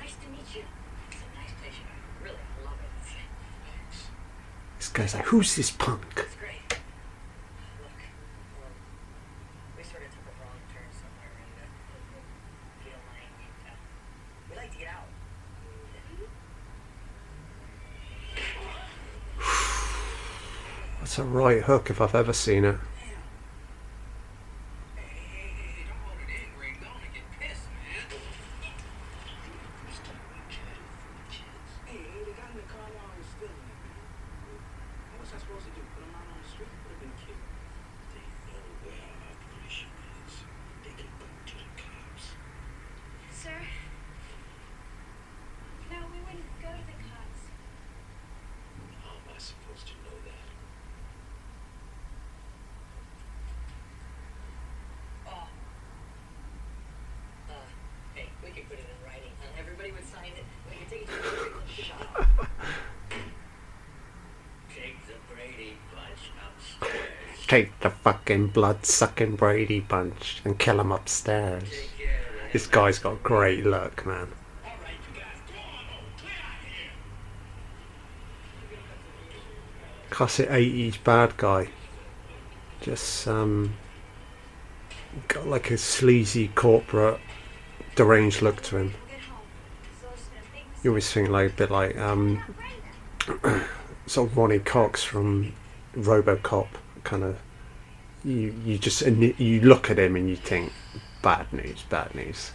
[0.00, 0.62] Nice to meet you.
[1.10, 1.74] It's a nice place.
[2.24, 2.28] I
[2.64, 2.88] love it.
[4.78, 6.06] This guy's like, who's this punk?
[6.16, 6.80] It's great.
[7.82, 8.00] Look,
[8.64, 8.72] um,
[9.76, 11.68] we sort of took a wrong turn somewhere, and uh,
[12.80, 13.76] if you don't mind, we'd, uh,
[14.48, 15.08] we'd like to get out.
[21.12, 22.76] That's a right hook if I've ever seen it.
[24.96, 26.72] Hey, hey, hey, don't hold it in, Ray.
[26.80, 28.08] Don't wanna get pissed, man.
[31.84, 34.08] Hey, the guy in the car while I was stealing it, man.
[35.12, 35.84] What was I supposed to do?
[35.92, 36.72] Put him out on the street?
[36.80, 37.44] Would have been killed.
[38.16, 40.48] They know where our operation is.
[40.80, 42.40] They can go to the cops.
[43.36, 43.60] Sir?
[45.92, 47.52] No, we wouldn't go to the cops.
[49.04, 50.40] How am I supposed to know that?
[55.24, 55.46] Oh.
[57.48, 57.52] Uh,
[58.14, 59.30] hey, we could put it in writing.
[59.40, 60.44] Uh, everybody would sign it.
[60.68, 61.20] We could take it to the
[61.50, 62.26] great shop.
[64.74, 67.46] Take the Brady bunch upstairs.
[67.46, 67.78] Take
[68.40, 71.68] blood sucking Brady bunch and kill him upstairs.
[72.52, 74.28] This guy's got great look, man.
[80.10, 81.68] Classic 80s bad guy.
[82.80, 83.74] Just, um.
[85.28, 87.20] Got like a sleazy corporate
[87.94, 88.94] deranged look to him.
[90.82, 92.42] You always think like a bit like, um.
[94.06, 95.54] sort of Ronny Cox from
[95.96, 96.68] Robocop,
[97.04, 97.38] kind of.
[98.24, 100.72] You you just you look at him and you think,
[101.22, 102.52] bad news, bad news.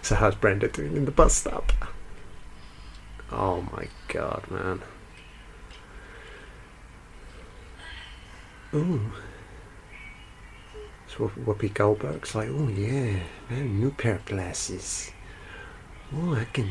[0.00, 1.72] So how's Brenda doing in the bus stop?
[3.30, 4.82] Oh my god, man.
[8.74, 9.12] Ooh.
[11.06, 13.20] So Whoopi Goldberg's like, oh yeah,
[13.50, 15.10] man, new pair of glasses.
[16.14, 16.70] Oh, I can.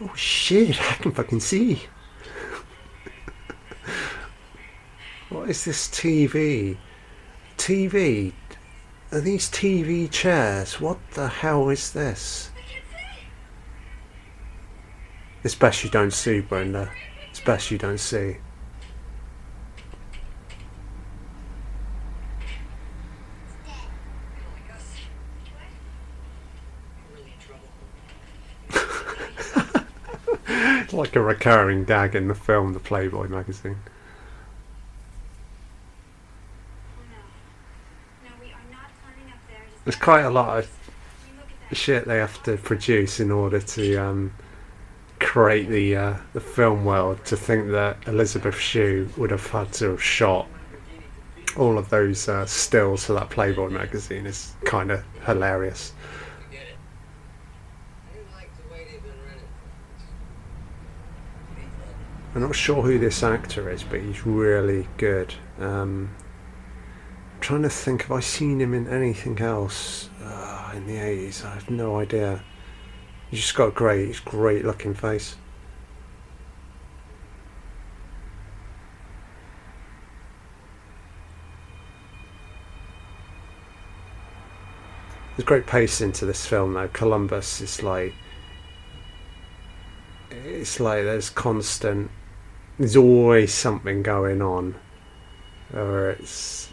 [0.00, 1.82] Oh shit, I can fucking see.
[5.40, 6.76] What is this TV?
[7.56, 8.34] TV?
[9.10, 10.78] Are these TV chairs?
[10.78, 12.50] What the hell is this?
[15.42, 16.90] It's best you don't see, Brenda.
[17.30, 18.36] It's best you don't see.
[30.92, 33.78] Like a recurring gag in the film, the Playboy magazine.
[36.98, 38.28] Oh no.
[38.28, 39.64] No, we are not climbing up there.
[39.66, 40.70] Just There's quite a lot of
[41.72, 44.32] shit they have to produce in order to um,
[45.20, 47.24] create the uh, the film world.
[47.26, 50.48] To think that Elisabeth Shue would have had to have shot
[51.56, 55.92] all of those uh, stills for that Playboy magazine is kind of hilarious.
[62.32, 65.34] I'm not sure who this actor is, but he's really good.
[65.58, 66.10] Um,
[67.40, 71.44] trying to think, have I seen him in anything else uh, in the 80s?
[71.44, 72.42] I have no idea.
[73.30, 75.36] He's just got a great, great looking face.
[85.36, 86.88] There's great pace into this film though.
[86.88, 88.12] Columbus is like
[90.30, 92.10] it's like there's constant
[92.78, 94.74] there's always something going on.
[95.72, 96.69] Or it's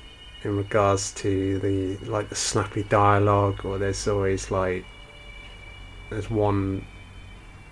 [0.48, 4.86] in regards to the like the snappy dialogue or there's always like
[6.10, 6.86] there's one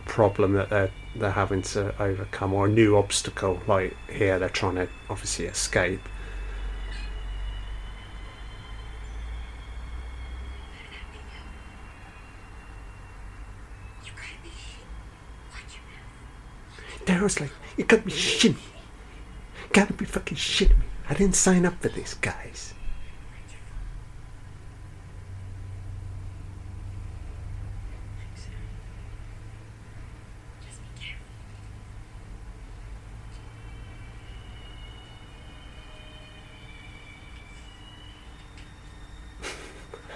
[0.04, 4.76] problem that they're they're having to overcome or a new obstacle like here they're trying
[4.76, 6.02] to obviously escape.
[17.06, 18.62] Daryl's like you gotta be shitting me
[19.72, 22.74] gotta be fucking shitting me I didn't sign up for this guys.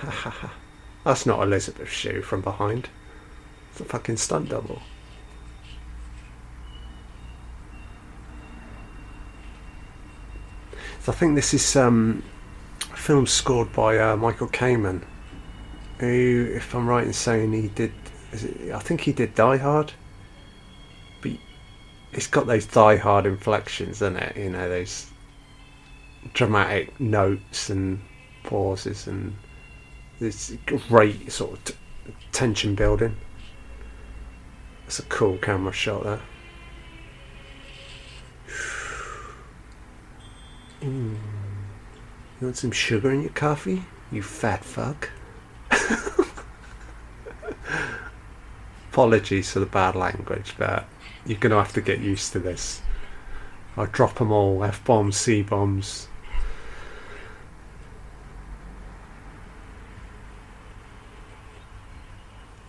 [1.04, 2.90] That's not Elisabeth Shue from behind.
[3.72, 4.82] It's a fucking stunt double
[11.10, 12.22] I think this is um,
[12.94, 15.04] a film scored by uh, Michael Kamen,
[15.98, 17.92] who, if I'm right in saying he did,
[18.32, 19.92] it, I think he did Die Hard,
[21.22, 21.32] but
[22.12, 24.38] it's got those Die Hard inflections, isn't it?
[24.38, 25.08] You know those
[26.34, 28.02] dramatic notes and
[28.44, 29.36] pauses and
[30.20, 31.74] this great sort of t-
[32.32, 33.16] tension building.
[34.86, 36.22] It's a cool camera shot there.
[40.82, 41.18] Mm.
[42.40, 43.84] You want some sugar in your coffee?
[44.12, 45.10] You fat fuck.
[48.92, 50.88] Apologies for the bad language, but
[51.26, 52.82] you're going to have to get used to this.
[53.78, 56.08] I drop them all F bombs, C bombs.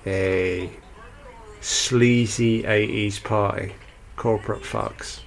[0.07, 0.71] A
[1.61, 3.75] sleazy 80s party.
[4.17, 5.21] Corporate fucks.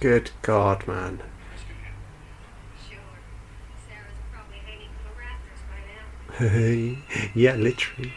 [0.00, 1.22] Good God, man.
[7.34, 8.12] Yeah, literally.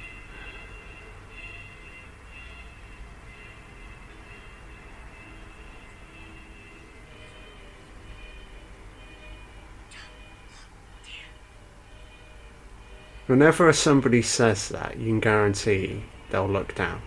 [13.28, 17.02] Whenever somebody says that, you can guarantee they'll look down.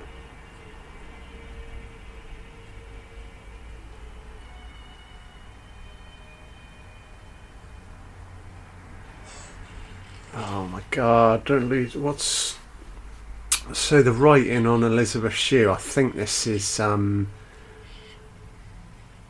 [10.35, 11.95] Oh my god, don't lose.
[11.95, 12.59] What's.
[13.72, 16.80] So the writing on Elisabeth Shue, I think this is.
[16.80, 17.28] um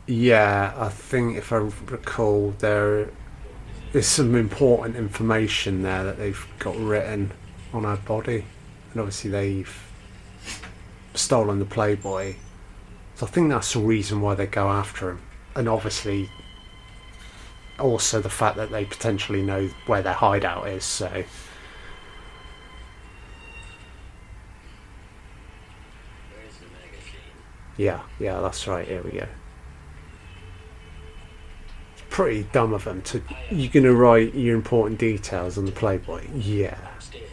[0.07, 3.09] Yeah, I think if I recall, there
[3.93, 7.31] is some important information there that they've got written
[7.73, 8.45] on her body.
[8.91, 9.83] And obviously they've
[11.13, 12.35] stolen the Playboy.
[13.15, 15.21] So I think that's the reason why they go after him.
[15.55, 16.29] And obviously
[17.83, 20.85] also the fact that they potentially know where their hideout is.
[20.85, 21.25] So
[27.77, 28.87] yeah, yeah, that's right.
[28.87, 29.27] Here we go.
[31.93, 33.21] It's pretty dumb of them to.
[33.51, 36.27] You're gonna write your important details on the Playboy.
[36.33, 36.77] Yeah,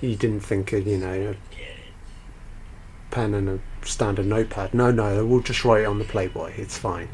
[0.01, 1.37] you didn't think of you know a
[3.13, 4.75] pen and a standard notepad.
[4.75, 6.55] No, no, we'll just write it on the Playboy.
[6.57, 7.09] It's fine.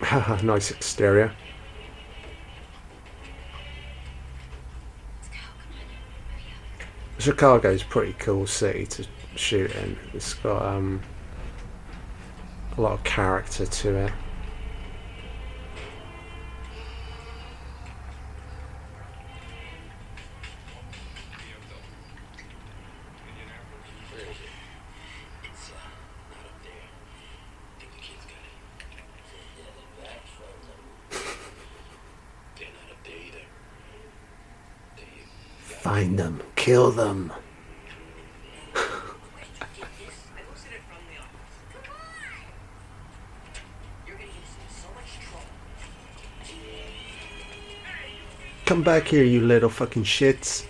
[0.42, 1.32] nice exterior.
[7.18, 9.98] Chicago's a pretty cool city to shoot in.
[10.14, 11.02] It's got um,
[12.76, 14.12] a lot of character to it.
[35.96, 36.42] In them.
[36.56, 37.32] Kill them.
[48.66, 50.66] Come back here, you little fucking shits.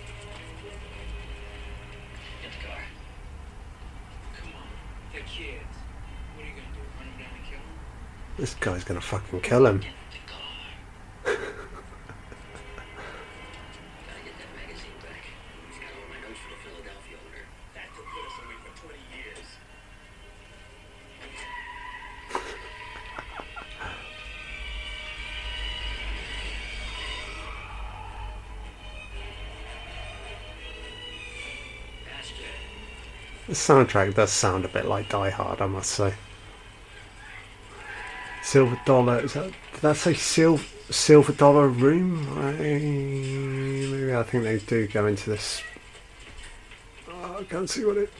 [8.37, 9.81] This guy's gonna fucking kill him.
[33.69, 36.15] Soundtrack does sound a bit like Die Hard, I must say.
[38.41, 40.57] Silver Dollar, is that, did that say Sil-
[40.89, 42.27] Silver Dollar Room?
[42.39, 45.61] I, maybe I think they do go into this.
[47.07, 48.11] Oh, I can't see what it.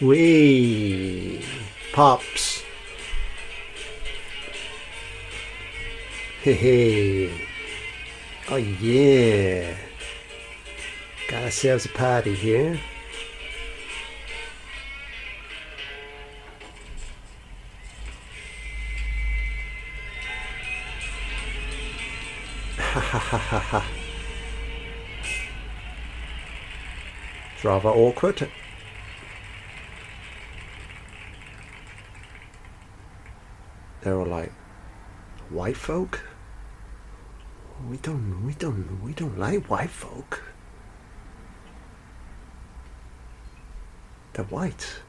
[0.00, 1.44] Wee!
[1.92, 2.62] Pops!
[6.42, 7.48] Hey hey!
[8.48, 9.76] Oh yeah!
[11.28, 12.80] Got ourselves a party here.
[23.50, 23.62] It's
[27.64, 28.50] rather awkward.
[34.02, 34.52] They're all like,
[35.48, 36.20] white folk?
[37.88, 40.42] We don't, we don't, we don't like white folk.
[44.34, 45.00] They're white.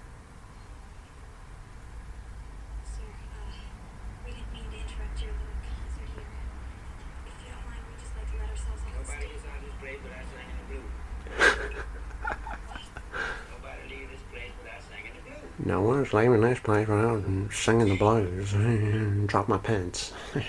[2.84, 3.52] Sir, uh,
[4.26, 6.26] we didn't mean to interrupt your little concert here.
[7.28, 9.34] If you don't mind, we'd just like to let ourselves off the Nobody stage.
[9.34, 10.92] was on this grave without singing the blues.
[13.50, 15.22] Nobody leave this place without singing the
[16.14, 18.53] one's leaving this place without singing the blues.
[18.53, 20.14] And drop my pants.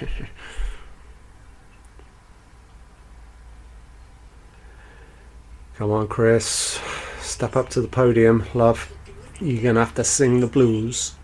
[5.77, 6.79] Come on, Chris.
[7.21, 8.93] Step up to the podium, love.
[9.41, 11.15] You're gonna have to sing the blues.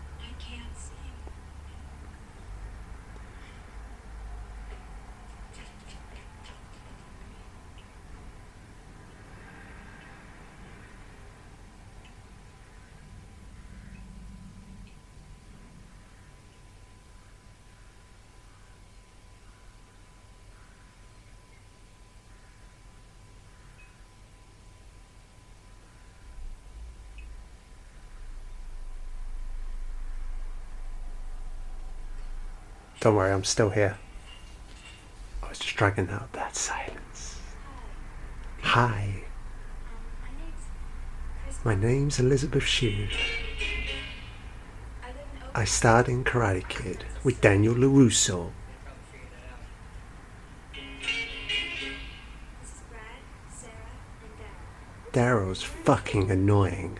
[32.99, 33.97] Don't worry, I'm still here.
[35.43, 37.39] I was just dragging out that silence.
[38.61, 39.23] Hi,
[41.63, 43.07] my name's Elisabeth Shue.
[45.53, 48.51] I starred in Karate Kid with Daniel LaRusso.
[55.13, 56.99] Daryl's fucking annoying.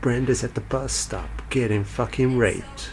[0.00, 2.90] Brenda's at the bus stop getting fucking raped.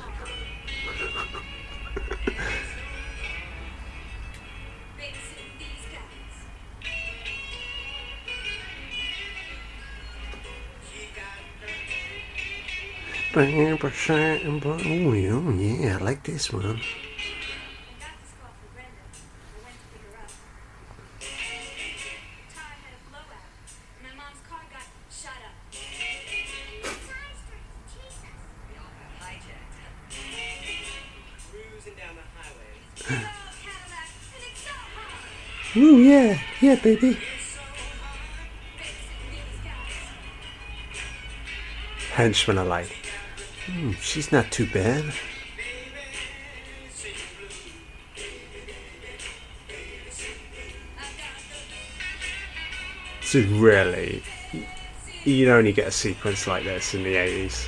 [13.32, 14.66] Babysitting.
[14.86, 16.82] Oh yeah, I like this one.
[36.68, 37.18] Yeah, baby.
[42.11, 42.89] Henchmen are like,
[43.65, 45.05] hmm, she's not too bad.
[53.22, 54.22] So really.
[55.24, 57.68] You'd only get a sequence like this in the 80s.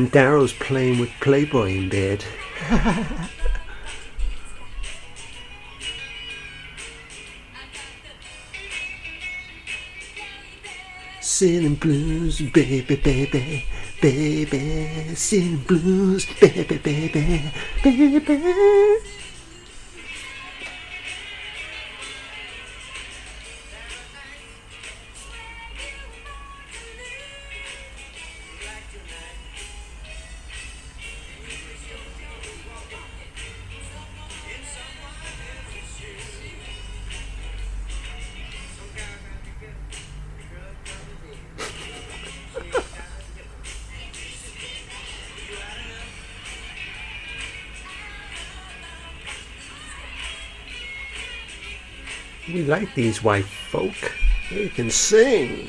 [0.00, 2.24] And Daryl's playing with Playboy in bed.
[11.20, 13.66] Singing blues, baby, baby,
[14.00, 15.14] baby.
[15.14, 17.52] Singing blues, baby, baby,
[17.84, 19.09] baby.
[52.70, 54.12] Like these white folk.
[54.48, 55.68] They can sing.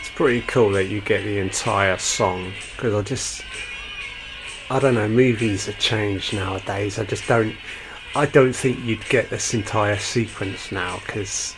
[0.00, 3.44] It's pretty cool that you get the entire song because I just
[4.68, 7.54] I don't know movies have changed nowadays I just don't
[8.16, 11.54] I don't think you'd get this entire sequence now because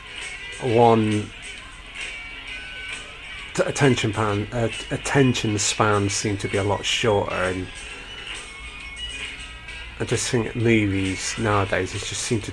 [0.63, 1.31] one
[3.67, 7.67] attention span uh, attention spans seem to be a lot shorter and
[9.99, 12.53] I just think movies nowadays just seem to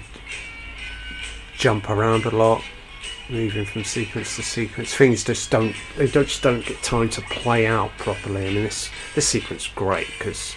[1.57, 2.61] jump around a lot
[3.29, 4.93] moving from sequence to sequence.
[4.93, 8.47] Things just don't they don't- just don't get time to play out properly.
[8.47, 10.55] I mean this this sequence great because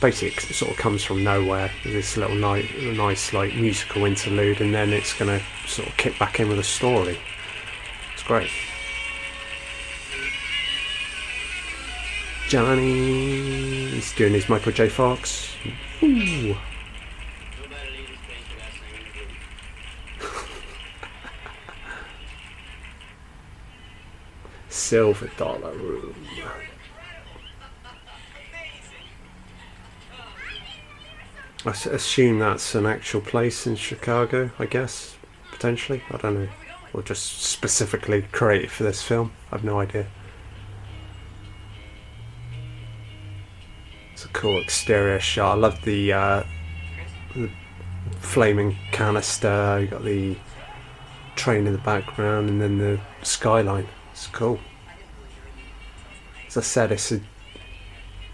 [0.00, 4.74] basically it sort of comes from nowhere this little ni- nice like musical interlude and
[4.74, 7.18] then it's going to sort of kick back in with a story.
[8.14, 8.50] It's great
[12.50, 13.90] Johnny.
[13.90, 14.88] He's doing his Michael J.
[14.88, 15.54] Fox.
[16.02, 16.56] Ooh.
[24.68, 26.16] Silver Dollar Room.
[31.64, 35.16] I assume that's an actual place in Chicago I guess
[35.52, 36.02] potentially.
[36.10, 36.48] I don't know.
[36.92, 39.30] Or just specifically created for this film.
[39.52, 40.08] I've no idea
[44.32, 45.52] cool exterior shot.
[45.52, 46.42] I love the, uh,
[47.34, 47.50] the
[48.18, 49.78] flaming canister.
[49.80, 50.36] You got the
[51.36, 53.88] train in the background, and then the skyline.
[54.12, 54.58] It's cool.
[56.46, 57.20] As I said, it's a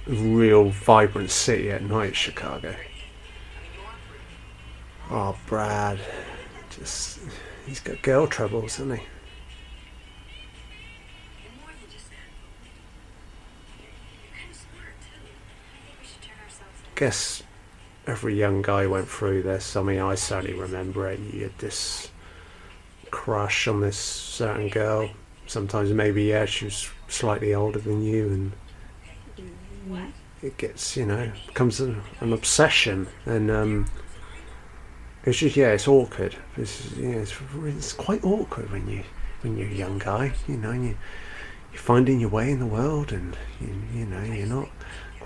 [0.06, 2.74] real vibrant city at night, Chicago.
[5.10, 5.98] Oh, Brad,
[6.70, 7.20] just
[7.66, 9.06] he's got girl troubles, hasn't he?
[16.96, 17.42] Guess
[18.06, 19.76] every young guy went through this.
[19.76, 21.20] I mean, I certainly remember it.
[21.20, 22.10] You had this
[23.10, 25.10] crush on this certain girl.
[25.46, 28.52] Sometimes maybe yeah, she was slightly older than you, and
[30.42, 33.86] it gets you know becomes an, an obsession, and um,
[35.24, 36.36] it's just yeah, it's awkward.
[36.56, 37.34] It's yeah, it's,
[37.64, 39.04] it's quite awkward when you
[39.42, 40.96] when you're a young guy, you know, and you
[41.72, 44.68] you're finding your way in the world, and you you know you're not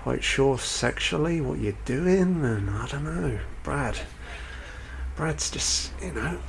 [0.01, 3.39] quite sure sexually what you're doing, and I don't know.
[3.61, 3.99] Brad,
[5.15, 6.39] Brad's just you know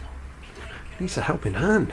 [0.99, 1.93] needs a helping hand.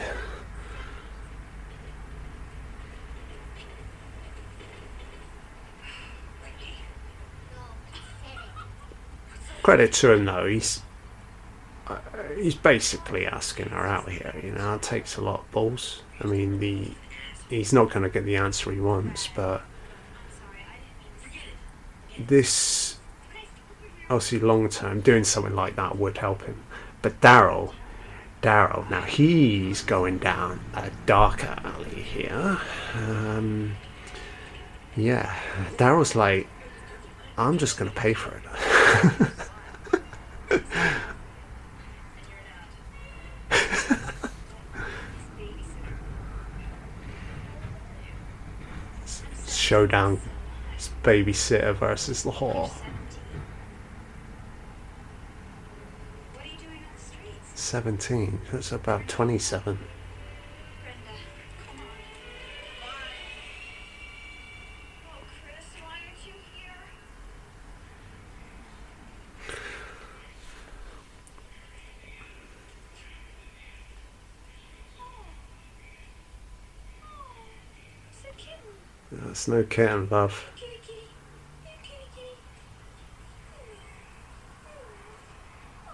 [9.61, 10.81] Credit to him though, he's
[11.87, 11.97] uh,
[12.37, 14.33] he's basically asking her out here.
[14.41, 16.03] You know, it takes a lot of balls.
[16.21, 16.91] I mean, the
[17.49, 19.61] he's not going to get the answer he wants, but
[22.27, 22.97] this
[24.09, 26.63] obviously long term doing something like that would help him.
[27.01, 27.73] But Daryl,
[28.41, 32.59] Daryl, now he's going down a darker alley here.
[32.95, 33.75] Um,
[34.95, 35.35] yeah,
[35.77, 36.47] Daryl's like,
[37.37, 38.43] I'm just going to pay for it.
[49.47, 50.19] Showdown
[51.03, 52.71] babysitter versus the streets?
[57.55, 58.41] 17.
[58.51, 59.77] That's about 27.
[60.81, 60.99] Brenda,
[61.65, 61.87] come on.
[65.07, 66.81] Oh, Chris, why aren't you here?
[77.01, 77.35] Oh,
[78.09, 78.73] it's a kitten.
[79.11, 80.45] That's no kitten, love.
[80.55, 80.99] Kitty, kitty.
[81.63, 82.35] Hey, kitty, kitty.
[85.87, 85.91] Oh,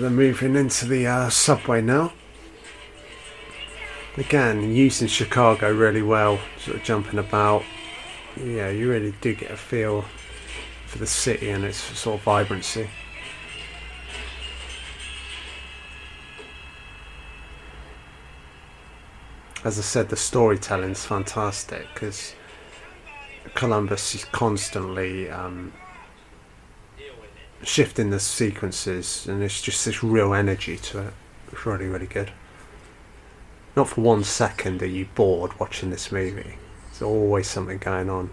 [0.02, 2.12] They're moving into the uh, subway now.
[4.16, 7.62] Again, using Chicago really well, sort of jumping about.
[8.36, 10.04] Yeah, you really do get a feel
[10.86, 12.90] for the city and its sort of vibrancy.
[19.64, 22.34] As I said, the storytelling's fantastic because
[23.54, 25.72] Columbus is constantly um,
[27.62, 31.14] shifting the sequences, and it's just this real energy to it.
[31.50, 32.32] It's really, really good.
[33.76, 36.56] Not for one second are you bored watching this movie.
[36.86, 38.30] There's always something going on.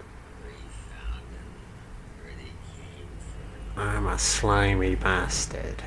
[3.77, 5.81] I'm a slimy bastard.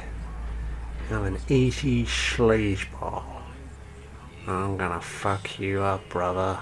[1.11, 3.25] I'm an easy sleazeball.
[4.47, 6.61] I'm gonna fuck you up, brother.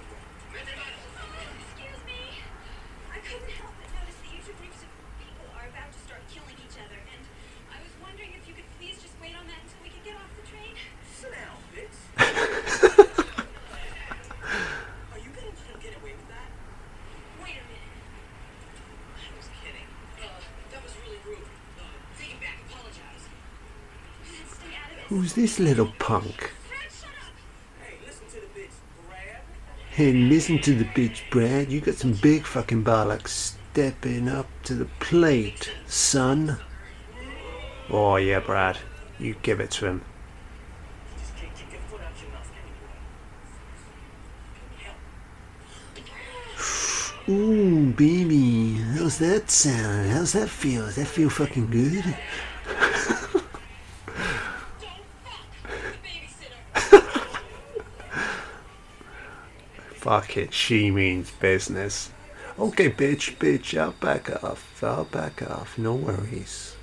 [1.55, 2.35] Excuse me.
[3.15, 4.91] I couldn't help but notice that you two groups of
[5.23, 7.23] people are about to start killing each other, and
[7.71, 10.19] I was wondering if you could please just wait on that until we could get
[10.19, 10.75] off the train.
[11.15, 11.95] Sit down, bitch.
[15.15, 16.51] Are you gonna let him get away with that?
[17.39, 18.03] Wait a minute.
[19.15, 19.87] I was kidding.
[20.75, 21.47] That was really rude.
[22.19, 22.59] Take it back.
[22.67, 23.31] Apologize.
[24.27, 25.07] Stay out of it.
[25.07, 26.51] Who's this little punk?
[26.67, 27.35] Fred, shut up.
[27.81, 28.75] Hey, listen to the bitch,
[29.07, 29.43] Brad.
[29.95, 31.71] Hey, listen to the bitch, Brad.
[31.71, 36.59] You got some big fucking bollocks stepping up to the plate, son.
[37.89, 38.77] Oh, yeah, Brad.
[39.21, 40.05] You give it to him.
[41.17, 42.91] Just can't keep your foot out your mouth anyway.
[45.95, 46.13] Can you
[47.15, 47.29] help?
[47.29, 48.73] Ooh, baby.
[48.99, 50.11] How's that sound?
[50.11, 50.87] How's that feel?
[50.87, 52.17] Does that feel fucking good?
[60.15, 62.13] Fuck it, she means business.
[62.57, 64.81] Okay, bitch, bitch, I'll back off.
[64.81, 65.77] I'll back off.
[65.77, 66.77] No worries.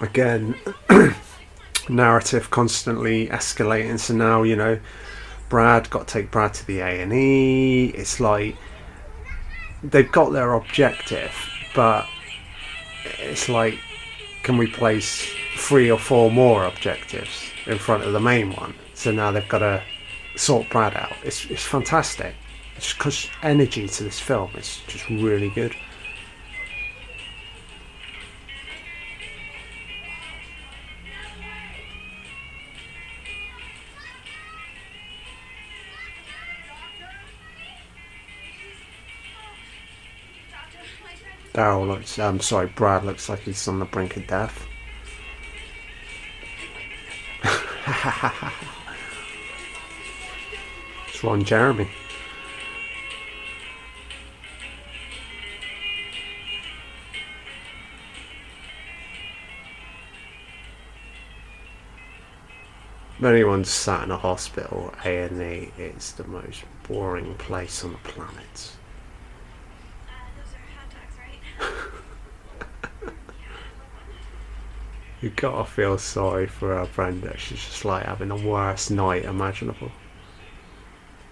[0.00, 0.56] Again,
[1.88, 4.00] narrative constantly escalating.
[4.00, 4.80] So now, you know,
[5.48, 7.86] Brad got to take Brad to the A and E.
[7.94, 8.56] It's like
[9.82, 11.32] they've got their objective,
[11.74, 12.06] but
[13.18, 13.78] it's like,
[14.42, 18.74] can we place three or four more objectives in front of the main one?
[18.94, 19.82] So now they've got to
[20.36, 21.12] sort Brad out.
[21.24, 22.34] It's it's fantastic.
[22.76, 25.74] It's because energy to this film is just really good.
[41.56, 44.66] Daryl looks, I'm sorry, Brad looks like he's on the brink of death.
[51.08, 51.88] it's Ron Jeremy.
[63.18, 68.76] If anyone's sat in a hospital, A&E is the most boring place on the planet.
[75.26, 79.24] You gotta feel sorry for her friend that she's just like having the worst night
[79.24, 79.90] imaginable.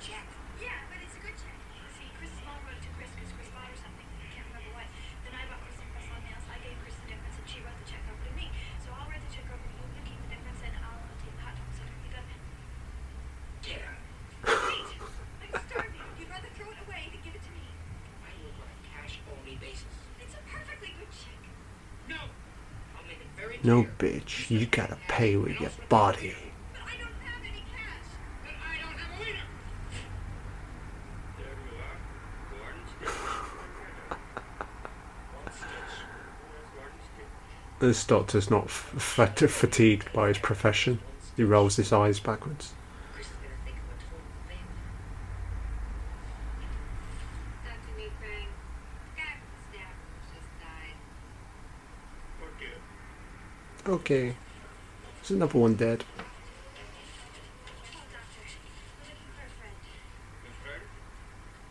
[0.03, 0.19] Check.
[0.59, 1.55] Yeah, but it's a good check.
[1.95, 4.03] See, Chris's mom wrote it to Chris because Chris bought her something.
[4.19, 4.91] I can't remember what.
[5.23, 6.43] Then I bought Chris some press on nails.
[6.51, 8.51] I gave Chris the difference and she wrote the check over to me.
[8.83, 9.87] So I'll write the check over to you.
[9.95, 11.95] You keep the difference and I'll uh, take the hot dog sucker.
[12.03, 12.41] You got it?
[13.63, 13.95] Yeah.
[14.75, 14.91] Wait!
[15.55, 16.03] I'm starving.
[16.19, 17.63] You'd rather throw it away than give it to me.
[18.27, 19.87] I work on a cash-only basis.
[20.19, 21.39] It's a perfectly good check.
[22.11, 22.19] No.
[22.99, 23.95] I'll make it very No, clear.
[23.95, 24.03] bitch, you gotta pay with your body.
[24.03, 24.03] But I don't have any cash.
[24.03, 24.03] But I don't have a wiener.
[24.03, 24.34] There you are.
[24.49, 26.35] Gordon gotta pay with your body.
[37.81, 41.01] This doctor's not f- fat- fatigued by his profession.
[41.37, 42.73] He rolls his eyes backwards.
[43.13, 44.63] Chris is gonna think I'm a total failure.
[47.65, 47.93] Dr.
[47.99, 48.49] Meatbang,
[49.05, 49.95] the guy from the stab
[50.33, 50.97] just died.
[52.39, 52.81] Forgive.
[53.95, 54.35] Okay.
[55.21, 56.03] There's another one dead.
[56.03, 56.07] Oh,
[58.11, 58.43] doctor.
[58.99, 59.79] We're looking for a friend.
[60.43, 60.83] Good friend?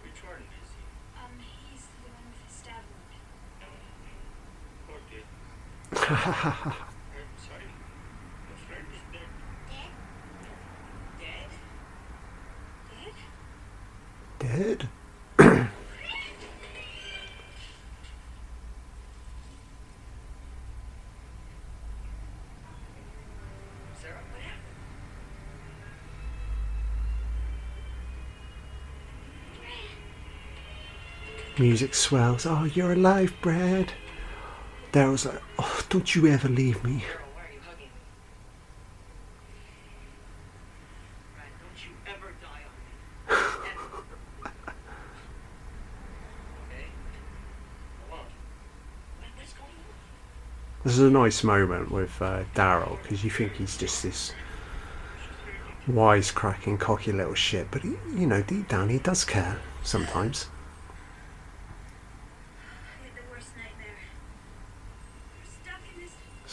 [0.04, 0.84] Which one is he?
[1.20, 3.12] Um, he's the one with the stab wound.
[4.88, 5.28] Forgive.
[5.92, 7.68] I'm sorry.
[8.48, 9.28] My friend is dead.
[11.20, 11.52] Dead?
[12.90, 13.16] Dead?
[14.40, 14.80] Dead?
[14.80, 14.88] Dead?
[24.02, 24.74] Sarah, what happened?
[31.64, 32.46] Music swells.
[32.46, 33.94] Oh, you're alive, Brad.
[34.92, 37.06] Daryl's like, oh, don't you ever leave me.
[50.84, 54.34] This is a nice moment with uh, Daryl because you think he's just this
[55.88, 60.48] wisecracking, cocky little shit, but he, you know, deep down he does care sometimes.
[63.04, 63.96] I had the worst nightmare.
[65.40, 66.12] We're stuck in this.
[66.46, 66.53] It's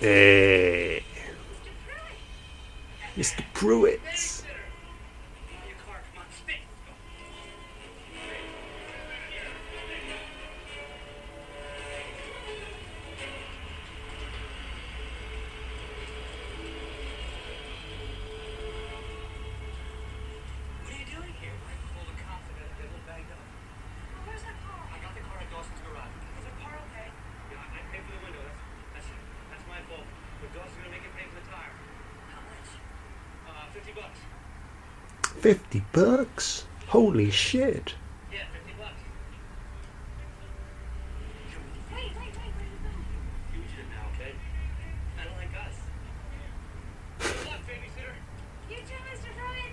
[0.00, 1.02] Eh, hey,
[3.16, 3.42] Mr.
[3.54, 4.35] Pruitt.
[35.46, 36.66] 50 bucks?
[36.88, 37.94] Holy shit.
[38.32, 38.94] Yeah, 50 bucks.
[41.94, 42.56] Wait, wait, wait,
[43.54, 45.76] you now, like us.
[47.20, 48.16] Good luck, babysitter.
[48.68, 49.30] You too, Mr.
[49.38, 49.72] Pruitt.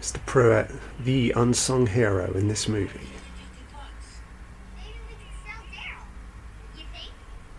[0.00, 0.18] Mr.
[0.24, 0.70] Pruitt,
[1.04, 2.88] the unsung hero in this movie.
[2.88, 3.10] 50
[3.72, 4.22] bucks.
[4.78, 5.32] Maybe we can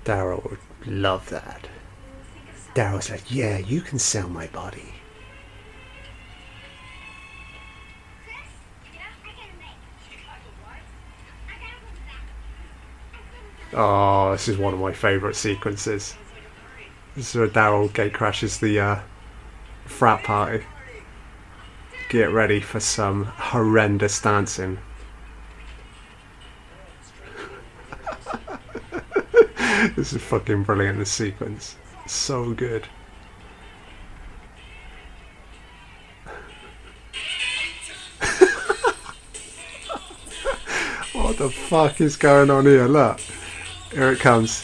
[0.03, 0.49] sell Daryl.
[0.49, 1.67] Would love that.
[2.73, 4.95] Daryl's like, yeah, you can sell my body.
[8.23, 8.35] Chris?
[8.93, 9.01] Yeah?
[9.01, 9.75] I gotta make.
[10.09, 10.81] You got the what?
[11.49, 12.25] I gotta go back.
[13.13, 16.15] I couldn't Oh, this is one of my favourite sequences.
[17.15, 18.99] This is where Daryl gate crashes the uh,
[19.85, 20.63] frat party.
[22.09, 24.77] Get ready for some horrendous dancing.
[29.95, 31.75] this is fucking brilliant, this sequence.
[32.05, 32.85] So good.
[41.13, 42.87] what the fuck is going on here?
[42.87, 43.19] Look.
[43.93, 44.63] Here it comes.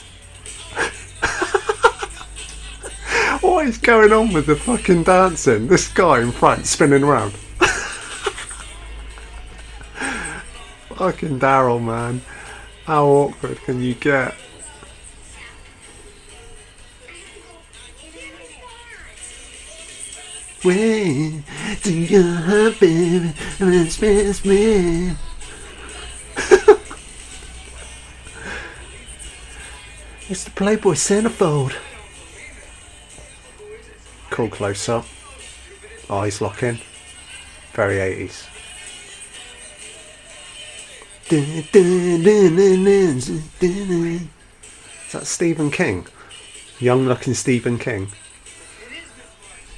[3.41, 5.67] what is going on with the fucking dancing?
[5.67, 7.34] This guy in front spinning around.
[10.95, 12.21] fucking Daryl, man.
[12.86, 14.34] How awkward can you get?
[20.63, 23.34] Do you have baby?
[23.89, 25.17] Space man.
[30.30, 31.73] It's the Playboy centerfold.
[34.30, 35.05] Cool close up.
[36.09, 36.80] Eyes locking.
[37.71, 38.45] Very 80s.
[45.05, 46.05] Is that Stephen King?
[46.80, 48.09] Young looking Stephen King.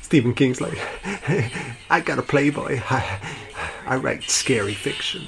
[0.02, 0.80] Stephen King's like,
[1.92, 2.82] I got a Playboy.
[2.90, 3.20] I,
[3.86, 5.28] I write scary fiction.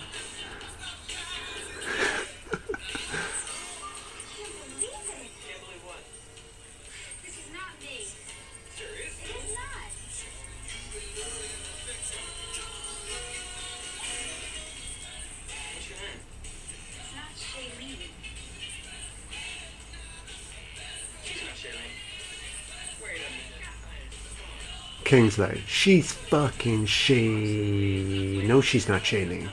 [25.12, 28.42] Kingsley, she's fucking she.
[28.48, 29.50] No, she's not Shailene.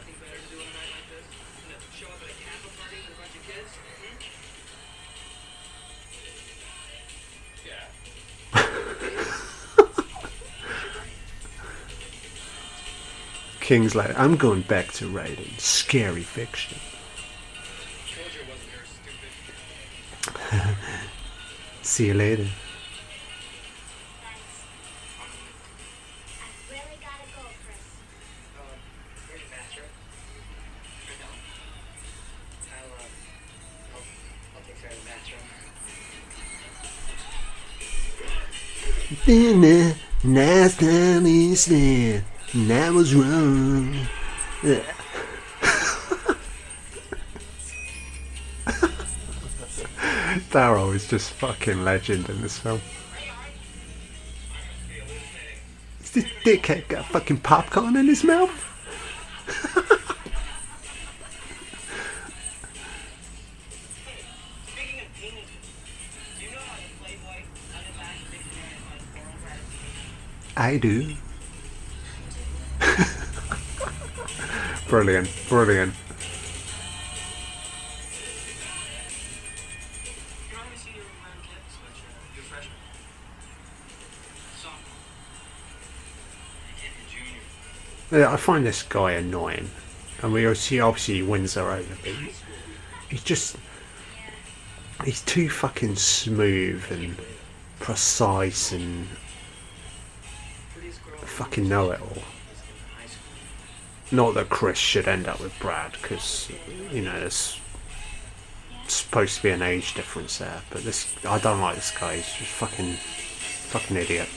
[13.60, 16.78] Kingsley, I'm going back to writing scary fiction.
[21.82, 22.46] See you later.
[41.66, 43.94] He and was wrong.
[44.62, 44.80] Yeah.
[50.50, 52.80] Daryl is just fucking legend in this film.
[56.00, 58.67] Is this dickhead got fucking popcorn in his mouth?
[75.06, 75.22] You're
[87.08, 88.20] junior.
[88.20, 89.70] Yeah, I find this guy annoying,
[90.22, 92.12] and we see obviously he wins her over, but
[93.08, 93.56] he's just
[95.04, 97.16] he's too fucking smooth and
[97.78, 99.06] precise and
[101.20, 102.07] fucking know it all.
[104.10, 106.50] Not that Chris should end up with Brad, because
[106.90, 107.60] you know there's
[108.86, 112.16] supposed to be an age difference there, but this I don't like this guy.
[112.16, 114.28] He's just fucking fucking idiot.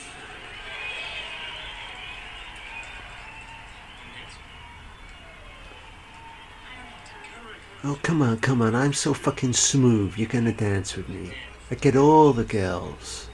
[7.83, 8.75] Oh come on, come on!
[8.75, 10.17] I'm so fucking smooth.
[10.17, 11.33] You're gonna dance with me.
[11.71, 13.30] I get all the girls.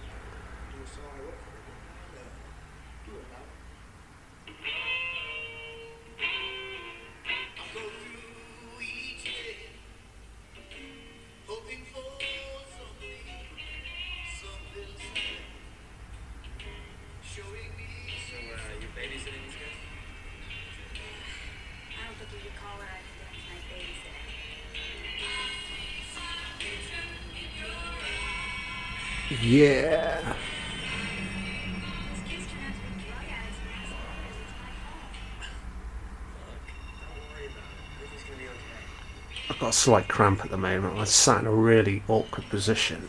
[39.87, 40.99] Slight cramp at the moment.
[40.99, 43.07] I'm sat in a really awkward position.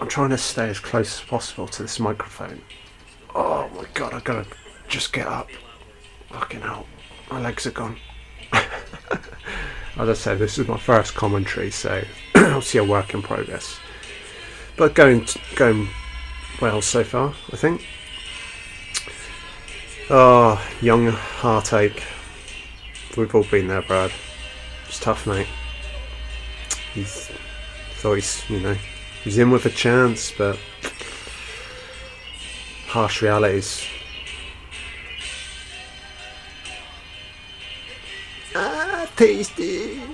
[0.00, 2.62] I'm trying to stay as close as possible to this microphone.
[3.34, 4.46] Oh my god, I gotta
[4.88, 5.50] just get up.
[6.30, 6.86] Fucking hell.
[7.30, 7.98] My legs are gone.
[8.54, 12.02] As I said, this is my first commentary, so
[12.34, 13.78] obviously a work in progress.
[14.78, 15.90] But going going
[16.62, 17.86] well so far, I think.
[20.08, 22.02] Oh, young heartache.
[23.18, 24.12] We've all been there, Brad.
[24.88, 25.46] It's tough, mate.
[26.94, 27.28] He's
[27.96, 28.76] thought he's, you know,
[29.24, 30.58] he's in with a chance, but
[32.86, 33.84] harsh realities.
[38.54, 40.00] Ah, tasty.
[40.00, 40.08] Oh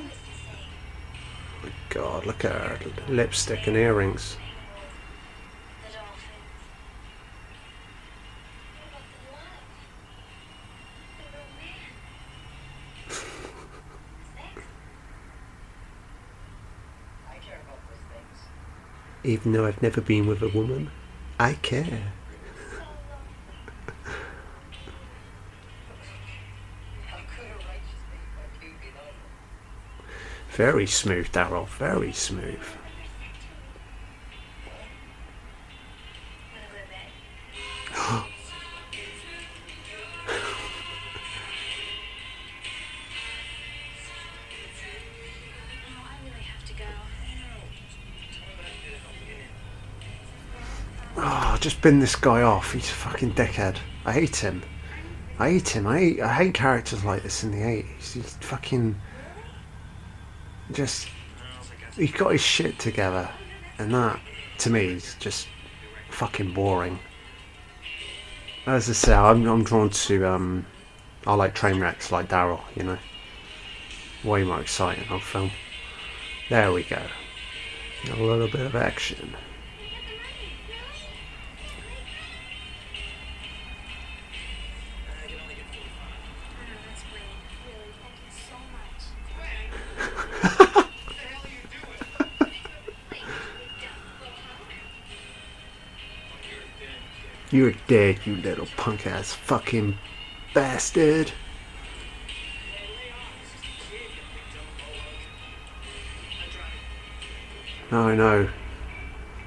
[1.63, 2.79] my God, look at her
[3.09, 4.39] lipstick and earrings.
[5.87, 6.33] The dolphins.
[8.79, 9.69] What about the love?
[11.19, 11.85] The romance?
[14.35, 14.65] Sex?
[17.29, 18.39] I care about those things.
[19.23, 20.91] Even though I've never been with a woman,
[21.39, 22.13] I care.
[27.07, 29.15] How could a righteous make my baby love?
[30.53, 31.69] Very smooth, Daryl.
[31.69, 32.65] Very smooth.
[51.61, 52.73] Just bin this guy off.
[52.73, 53.77] He's a fucking dickhead.
[54.05, 54.63] I hate him.
[55.39, 55.87] I hate him.
[55.87, 58.13] I hate, I hate characters like this in the 80s.
[58.13, 59.01] He's fucking.
[60.73, 61.09] Just.
[61.97, 63.29] He's got his shit together.
[63.79, 64.21] And that,
[64.59, 65.49] to me, is just
[66.11, 66.99] fucking boring.
[68.67, 70.25] As I say, I'm, I'm drawn to.
[70.27, 70.67] um
[71.27, 72.99] I like train wrecks like Daryl, you know.
[74.25, 75.51] Way more exciting on film.
[76.49, 77.03] There we go.
[78.11, 79.37] A little bit of action.
[97.53, 99.99] You're dead, you little punk ass fucking
[100.55, 101.33] bastard.
[107.91, 108.49] No, know.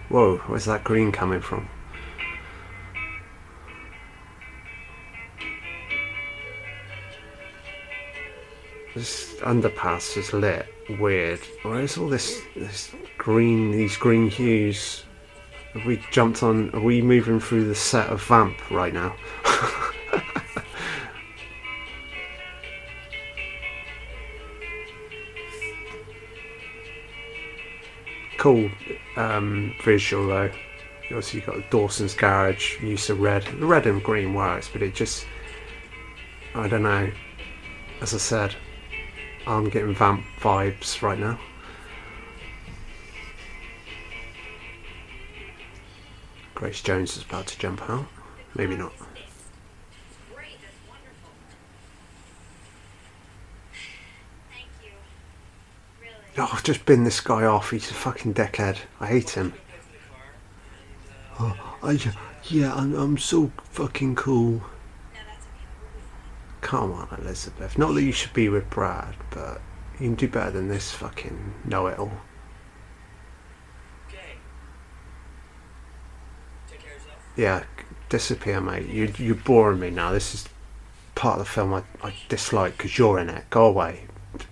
[0.10, 1.70] Whoa, where's that green coming from?
[8.94, 10.68] This underpass is lit
[11.00, 11.40] weird.
[11.64, 15.06] Where's all this this green these green hues?
[15.74, 19.16] Have we jumped on are we moving through the set of Vamp right now?
[28.38, 28.70] cool
[29.16, 30.52] um, visual though.
[31.06, 33.44] Obviously, you've got Dawson's Garage, use of red.
[33.44, 35.26] The red and green works, but it just.
[36.54, 37.10] I don't know.
[38.02, 38.56] As I said,
[39.48, 41.40] I'm getting vamp vibes right now.
[46.56, 48.06] Grace Jones is about to jump out.
[48.56, 48.94] Maybe not.
[56.36, 57.70] Oh, I've just bin this guy off.
[57.70, 58.78] He's a fucking dickhead.
[59.00, 59.54] I hate him.
[61.40, 62.00] Oh, I,
[62.46, 64.64] yeah, I'm, I'm so fucking cool.
[66.62, 67.78] Come on, Elisabeth.
[67.78, 69.62] Not that you should be with Brad, but
[70.00, 72.12] you can do better than this fucking know-it-all.
[74.08, 74.38] Okay.
[76.68, 77.23] Take care of yourself.
[77.36, 77.64] Yeah,
[78.10, 78.88] disappear, mate.
[78.88, 80.12] You, you're boring me now.
[80.12, 80.48] This is
[81.16, 83.50] part of the film I, I dislike because you're in it.
[83.50, 84.06] Go away.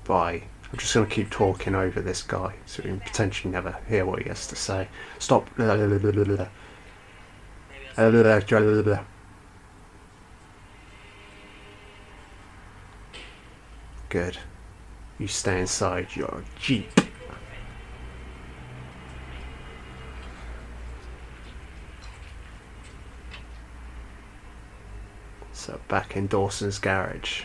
[0.06, 0.44] Bye.
[0.72, 4.06] I'm just going to keep talking over this guy so we can potentially never hear
[4.06, 4.88] what he has to say.
[5.20, 5.50] Stop.
[14.10, 14.38] Good.
[15.20, 16.90] You stay inside your Jeep.
[25.62, 27.44] So back in Dawson's garage.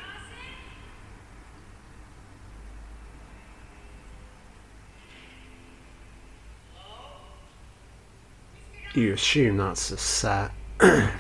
[8.95, 10.51] You assume that's a set.
[10.81, 11.11] it's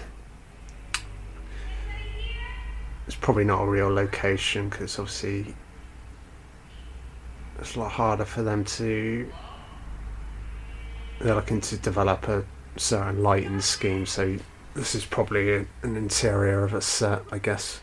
[3.20, 5.54] probably not a real location because obviously
[7.58, 9.30] it's a lot harder for them to.
[11.20, 12.46] They're looking to develop a
[12.78, 14.38] certain lighting scheme, so
[14.76, 17.80] this is probably an interior of a set, I guess.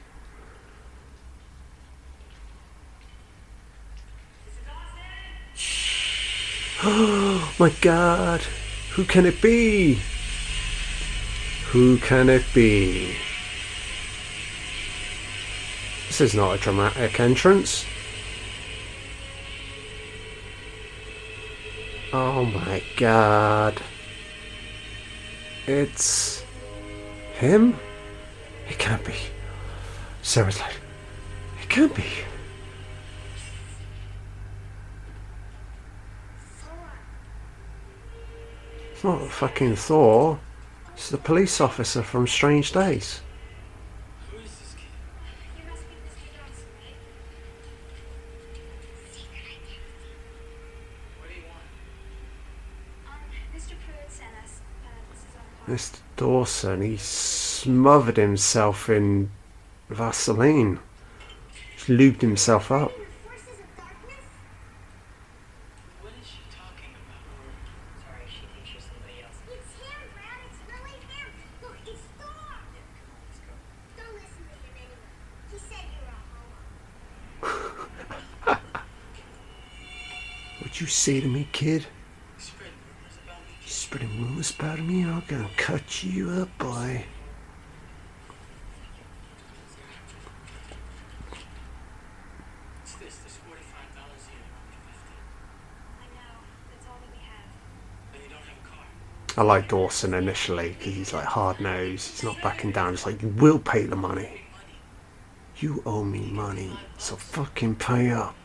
[6.84, 8.42] Oh my god!
[8.92, 10.00] Who can it be?
[11.72, 13.16] Who can it be?
[16.08, 17.86] This is not a dramatic entrance.
[22.14, 23.82] Oh my god.
[25.66, 26.43] It's
[27.34, 27.78] him?
[28.70, 29.16] It can't be.
[30.22, 30.82] Sarah's Seriously.
[31.62, 32.06] It can't be.
[38.94, 40.40] It's not fucking Thor.
[40.94, 43.22] It's the police officer from Strange Days.
[44.32, 44.86] Who is this kid?
[45.58, 45.96] You must be
[55.68, 56.03] Mr.
[56.18, 56.20] Johnson, right?
[56.20, 56.22] What do you want?
[56.22, 56.22] Mr.
[56.22, 56.22] Pruitt sent us.
[56.22, 56.22] This is on Mr.
[56.48, 59.32] Dawson, he smothered himself in
[59.90, 60.80] Vaseline.
[61.74, 62.92] He's lubed himself up.
[62.92, 63.06] Forces?
[66.02, 67.18] What is she talking about?
[68.04, 69.40] Sorry, she thinks you're somebody else.
[69.48, 70.40] It's him, Brad.
[70.50, 71.30] It's really him.
[71.62, 72.58] Look, it's Thor.
[72.74, 73.54] Yeah, come on, let's go.
[73.98, 75.10] Don't listen to him anyway.
[75.52, 76.58] He said you were a homo.
[80.60, 81.88] What'd you say to me, kid?
[83.94, 85.02] Spread rumors about me.
[85.02, 85.06] You spreading rumors about me?
[85.06, 87.06] I'm gonna cut you up, boy.
[92.80, 93.18] What's this?
[93.18, 95.14] There's forty-five dollars here and only fifty.
[96.02, 96.42] I know.
[96.72, 97.46] That's all that we have.
[98.16, 98.88] And you don't have a car.
[99.38, 102.10] I like Dawson initially because he's like hard nosed.
[102.14, 102.96] He's not backing down.
[102.96, 104.42] It's like you will pay the money.
[105.58, 108.36] You owe me money, so fucking pay up.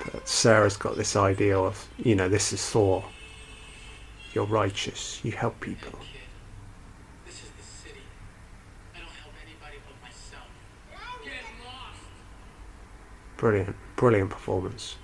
[0.00, 3.04] But Sarah's got this idea of, you know, this is Thor.
[4.32, 5.20] You're righteous.
[5.24, 5.98] You help people.
[6.00, 6.20] Kid,
[7.26, 8.00] this is the city.
[8.94, 10.46] I don't help anybody but myself.
[11.24, 11.32] Get
[11.64, 12.00] lost!
[13.36, 14.96] Brilliant, brilliant performance.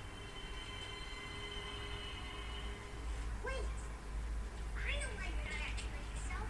[3.45, 3.53] Wait.
[3.53, 6.47] I know why you're not acting like yourself.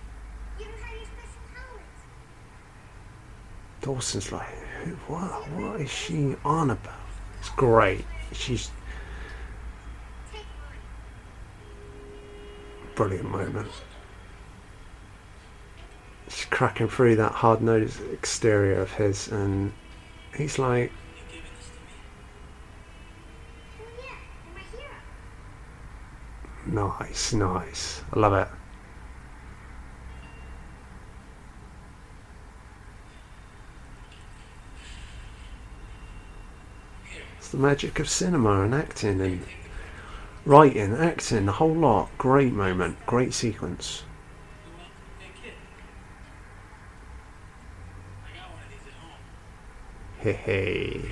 [0.60, 2.02] You don't have your special powers.
[3.82, 4.56] Dawson's like,
[5.08, 5.50] what?
[5.50, 6.96] What is she on about?
[7.40, 8.06] It's great.
[8.34, 8.72] She's
[12.95, 13.68] brilliant moment.
[16.28, 19.74] She's cracking through that hard nosed exterior of his, and
[20.36, 20.91] he's like,
[26.66, 28.02] nice, nice.
[28.14, 28.61] I love it.
[37.52, 39.45] The magic of cinema and acting and
[40.45, 42.10] writing, acting, the whole lot.
[42.18, 44.03] Great moment, great sequence.
[50.18, 50.34] Hey.
[50.34, 51.11] Hey,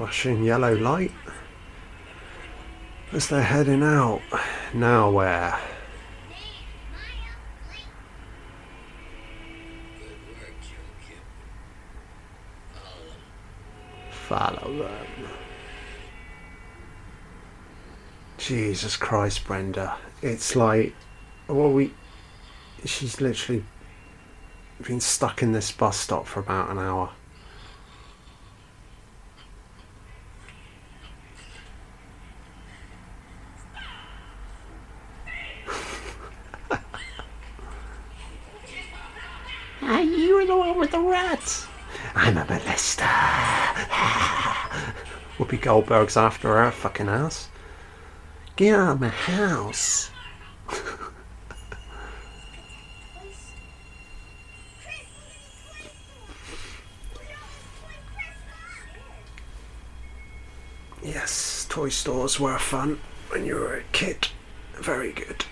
[0.00, 1.12] Flashing yellow light
[3.12, 4.22] as they're heading out.
[4.72, 5.60] Now where?
[14.10, 15.28] Follow them.
[18.38, 19.98] Jesus Christ, Brenda.
[20.22, 20.94] It's like,
[21.46, 21.92] well, we.
[22.86, 23.64] She's literally
[24.82, 27.10] been stuck in this bus stop for about an hour.
[39.92, 41.66] Ah, you were the one with the rats.
[42.14, 43.02] I'm a molester.
[45.36, 47.48] Whoopi Goldberg's after her fucking ass.
[48.54, 50.12] Get out of my house.
[61.02, 63.00] Yes, toy stores were fun
[63.30, 64.28] when you were a kid.
[64.74, 65.46] Very good.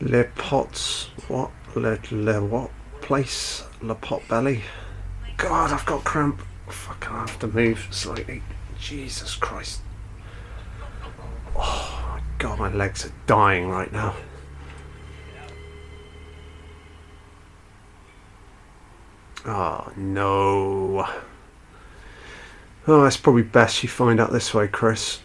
[0.00, 1.50] Le Pots, what?
[1.74, 2.70] Le, le what
[3.00, 3.64] place?
[3.82, 4.62] Le Pot Belly?
[5.36, 6.40] God, I've got cramp.
[6.68, 8.42] Fuck, I have to move slightly.
[8.78, 9.80] Jesus Christ.
[11.56, 14.14] Oh my god, my legs are dying right now.
[19.44, 21.08] Oh no.
[22.86, 25.20] Oh, it's probably best you find out this way, Chris.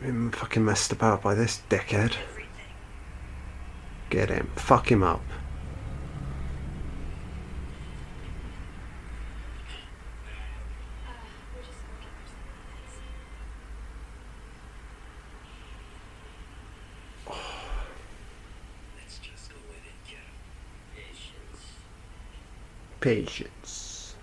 [0.00, 2.14] Been fucking messed about by this dickhead.
[4.10, 4.50] Get him.
[4.56, 5.20] Fuck him up.
[11.06, 11.12] Uh,
[11.54, 12.98] we're just looking for some things.
[18.98, 20.34] Let's just go in and get him.
[20.96, 21.76] Patience.
[23.00, 24.16] Patience.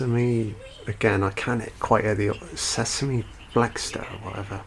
[0.00, 0.54] Sesame.
[0.86, 4.62] Again, I can't quite hear the Sesame Blackster or whatever.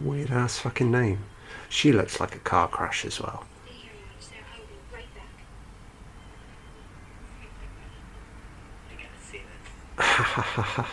[0.00, 1.20] Weird ass fucking name.
[1.68, 3.46] She looks like a car crash as well.
[9.96, 10.90] Ha ha ha ha.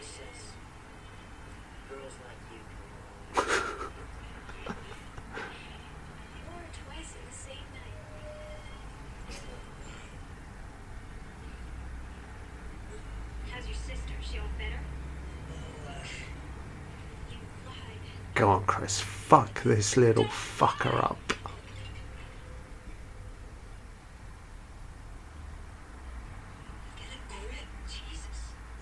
[0.00, 0.52] Sis,
[1.88, 2.60] girls like you
[3.34, 3.46] come
[4.66, 4.76] along.
[6.46, 7.98] Or twice in the same night.
[13.50, 14.14] How's your sister?
[14.22, 14.80] She all better?
[17.30, 18.04] You lied.
[18.34, 19.00] Go on, Chris.
[19.00, 21.18] Fuck this little fucker up.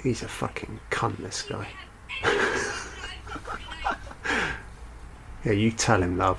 [0.03, 1.69] He's a fucking cunt, this guy.
[5.45, 6.39] Yeah, you tell him, love.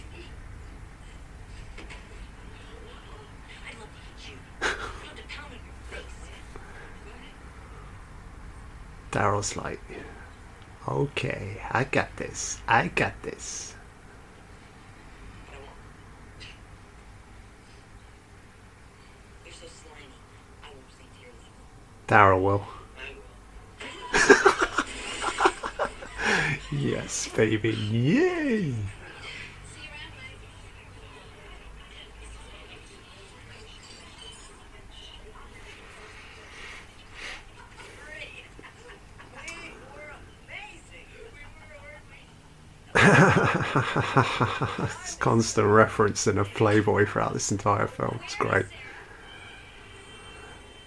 [9.21, 9.79] Daryl's like,
[10.87, 12.59] okay, I got this.
[12.67, 13.75] I got this.
[22.07, 22.65] Daryl will.
[26.71, 27.69] yes, baby.
[27.69, 28.73] Yay!
[44.15, 48.19] it's constant referencing a Playboy throughout this entire film.
[48.23, 48.65] It's great.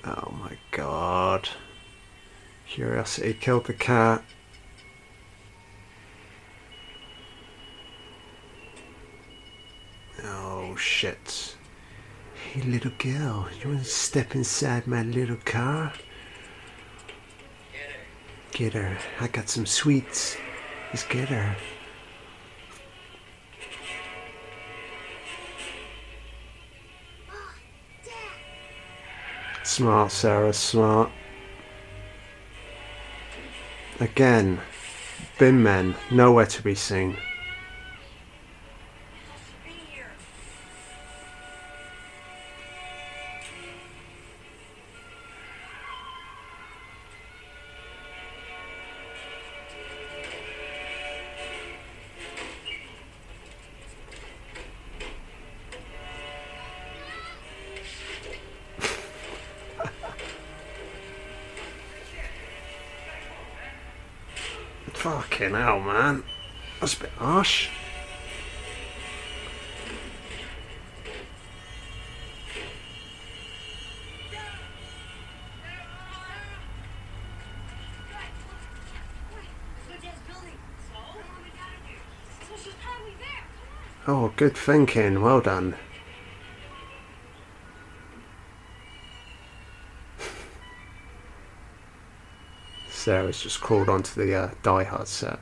[0.05, 1.49] Oh my god.
[2.66, 4.23] Curiosity killed the cat.
[10.24, 11.57] Oh shit.
[12.53, 15.93] Hey little girl, you wanna step inside my little car?
[17.73, 18.01] Get her.
[18.53, 18.99] Get her.
[19.20, 20.36] I got some sweets.
[20.91, 21.57] Let's get her.
[29.74, 31.10] Smart, Sarah, smart.
[33.98, 34.60] Again,
[35.36, 37.16] bin men, nowhere to be seen.
[84.36, 85.23] Good thinking.
[85.23, 85.77] Well done.
[92.90, 95.39] Sarah's just crawled onto the uh, Die Hard set.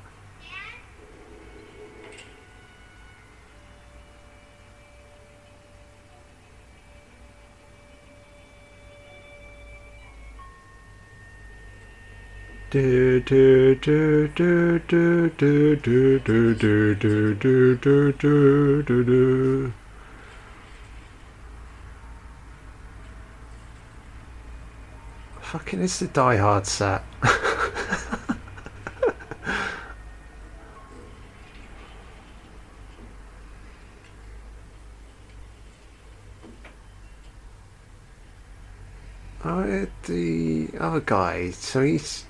[25.40, 27.02] Fucking is the Die Hard set.
[39.44, 41.50] Oh, the other guy.
[41.50, 42.26] So he's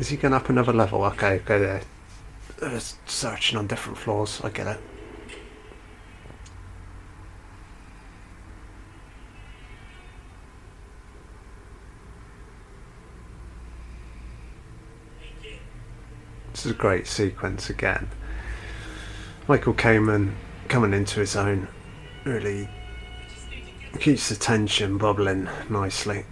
[0.00, 1.04] is he going up another level?
[1.04, 2.80] Okay, go there.
[3.04, 4.40] Searching on different floors.
[4.42, 4.80] I get it.
[16.52, 18.08] This is a great sequence again.
[19.48, 20.32] Michael Kamen
[20.68, 21.68] coming into his own
[22.24, 22.70] really
[23.98, 26.24] keeps the tension bubbling nicely.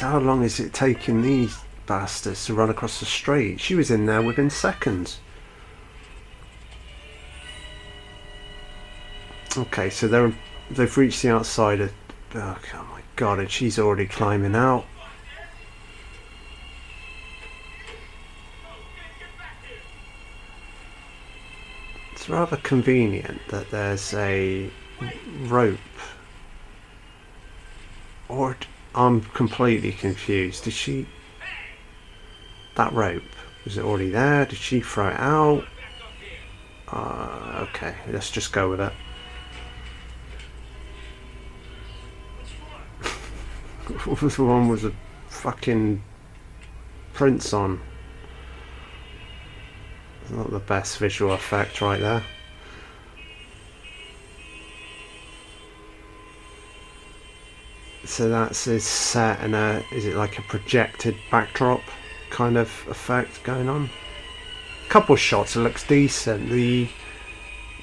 [0.00, 1.56] How long is it taking these
[1.86, 3.60] bastards to run across the street?
[3.60, 5.20] She was in there within seconds.
[9.56, 10.34] Okay, so they're
[10.70, 11.92] they've reached the outside of.
[12.34, 13.38] Oh, oh my god!
[13.38, 14.84] And she's already climbing out.
[22.12, 24.68] It's rather convenient that there's a
[25.44, 25.78] rope.
[28.28, 28.56] Or
[28.96, 30.64] I'm completely confused.
[30.64, 31.06] Did she?
[32.74, 33.22] That rope
[33.66, 34.46] was it already there?
[34.46, 35.64] Did she throw it out?
[36.88, 38.92] Uh, okay, let's just go with it.
[44.04, 44.92] What was the one with the
[45.28, 46.00] fucking
[47.12, 47.80] prints on?
[50.30, 52.22] Not the best visual effect right there.
[58.06, 61.82] So that's is set in a is it like a projected backdrop
[62.30, 63.90] kind of effect going on?
[64.88, 66.48] Couple shots it looks decent.
[66.48, 66.88] The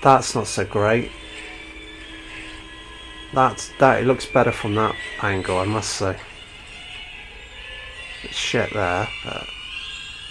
[0.01, 1.11] that's not so great.
[3.33, 6.17] That's that it looks better from that angle, I must say.
[8.23, 9.07] It's shit there,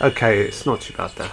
[0.00, 1.32] okay, it's not too bad there.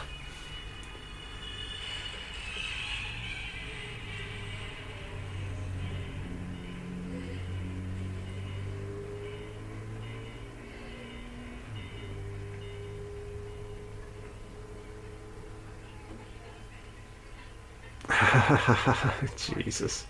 [19.38, 20.06] Jesus.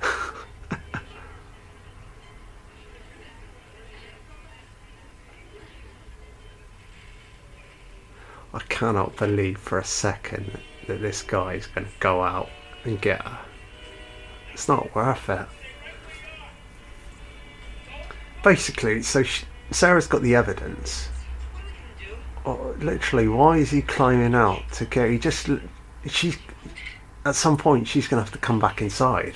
[8.54, 12.48] I cannot believe for a second that this guy is going to go out
[12.84, 13.38] and get her.
[14.52, 15.46] It's not worth it.
[18.42, 21.08] Basically, so she, Sarah's got the evidence.
[22.44, 25.10] Oh, literally, why is he climbing out to get?
[25.10, 25.48] He just
[26.06, 26.36] she's
[27.24, 29.34] at some point she's going to have to come back inside,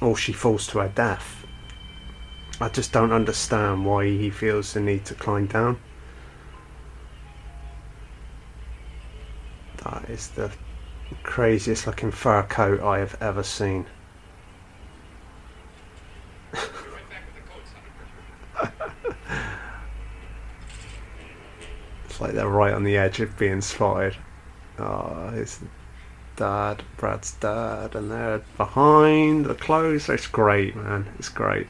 [0.00, 1.46] or she falls to her death.
[2.60, 5.78] I just don't understand why he feels the need to climb down.
[9.84, 10.50] That is the
[11.22, 13.86] craziest looking fur coat I have ever seen.
[22.06, 24.16] It's like they're right on the edge of being spotted.
[24.80, 25.60] Ah, oh, his
[26.38, 30.08] dad, Brad's dad, and they're behind the clothes.
[30.08, 31.06] It's great, man.
[31.18, 31.66] It's great.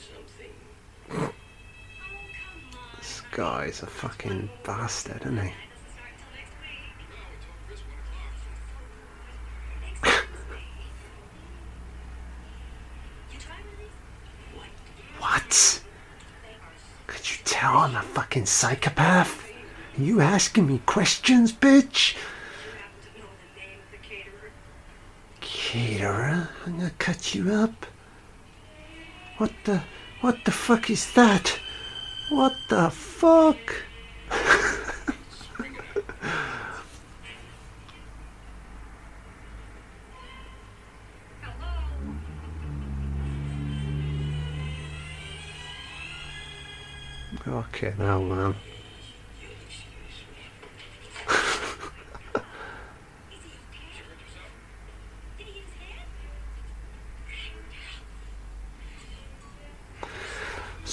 [0.00, 1.32] Something.
[2.98, 5.52] This guy's a fucking bastard, isn't he?
[15.18, 15.82] What?
[17.06, 19.46] Could you tell I'm a fucking psychopath?
[19.98, 22.16] Are you asking me questions, bitch?
[25.40, 27.86] Caterer, I'm gonna cut you up.
[29.40, 29.80] What the,
[30.20, 31.58] what the fuck is that?
[32.28, 33.56] What the fuck?
[47.46, 48.54] Okay, now, man.
[48.54, 48.56] Is
[49.72, 50.26] he
[54.04, 54.50] okay?
[55.38, 56.06] Did he hit his head?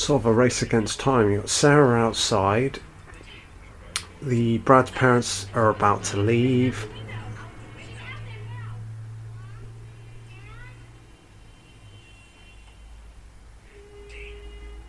[0.07, 1.29] Sort of a race against time.
[1.29, 2.79] You've got Sarah outside.
[4.21, 6.87] The Brad's parents are about to leave.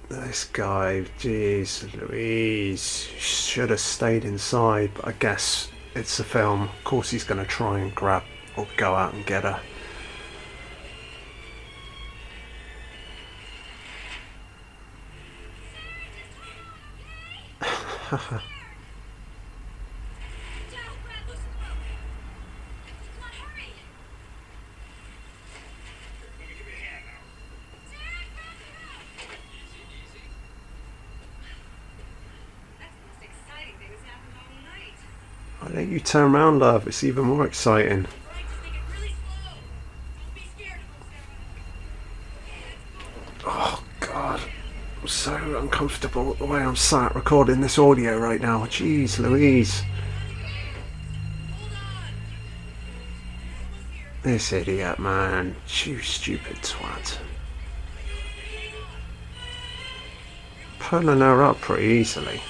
[0.08, 6.62] This guy, jeez, Louise, should have stayed inside, but I guess it's a film.
[6.62, 8.22] Of course, he's going to try and grab
[8.56, 9.60] or go out and get her.
[18.08, 18.16] Why
[35.74, 36.86] don't you turn around, love?
[36.88, 38.06] It's even more exciting.
[38.06, 39.52] All right, just make it really slow.
[40.16, 41.04] Don't be scared of him,
[43.44, 43.52] Sarah.
[43.52, 44.40] Oh God,
[45.02, 48.64] I'm so uncomfortable the way I'm sat recording this audio right now.
[48.66, 49.82] Jeez, Louise,
[54.24, 57.18] this idiot, man, you stupid twat.
[60.80, 62.40] Pulling her up pretty easily.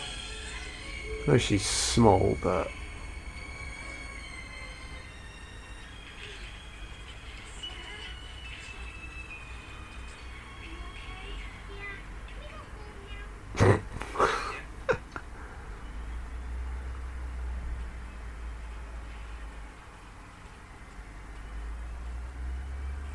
[1.27, 2.69] I know she's small, but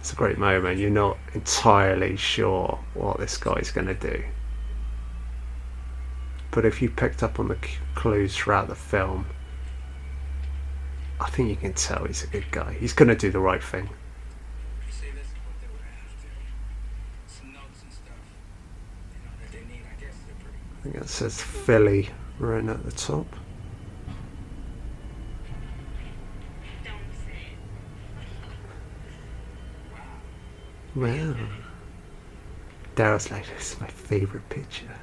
[0.03, 0.79] It's a great moment.
[0.79, 4.21] You're not entirely sure what this guy's going to do.
[6.51, 7.57] But if you picked up on the
[7.95, 9.27] clues throughout the film,
[11.21, 12.73] I think you can tell he's a good guy.
[12.73, 13.87] He's going to do the right thing.
[14.89, 16.27] See, this is what they were after.
[17.27, 18.19] Some notes and stuff.
[19.13, 19.85] You know, that they need.
[19.89, 20.57] I guess they're pretty.
[20.79, 22.09] I think that says Philly
[22.39, 23.25] right at the top.
[26.83, 26.93] Don't
[27.25, 27.57] say it.
[32.95, 34.95] Daryl's like, this is my favourite picture.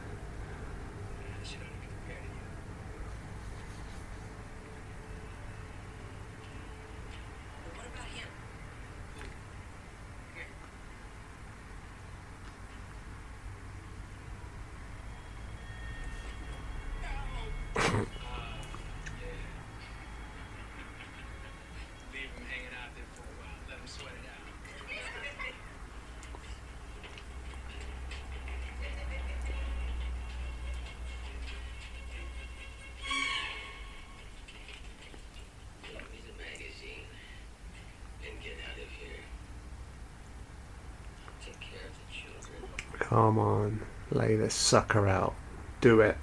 [44.51, 45.35] This sucker out.
[45.81, 46.17] Do it.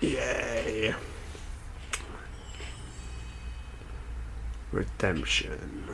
[0.00, 0.94] Yay.
[4.70, 5.88] Redemption.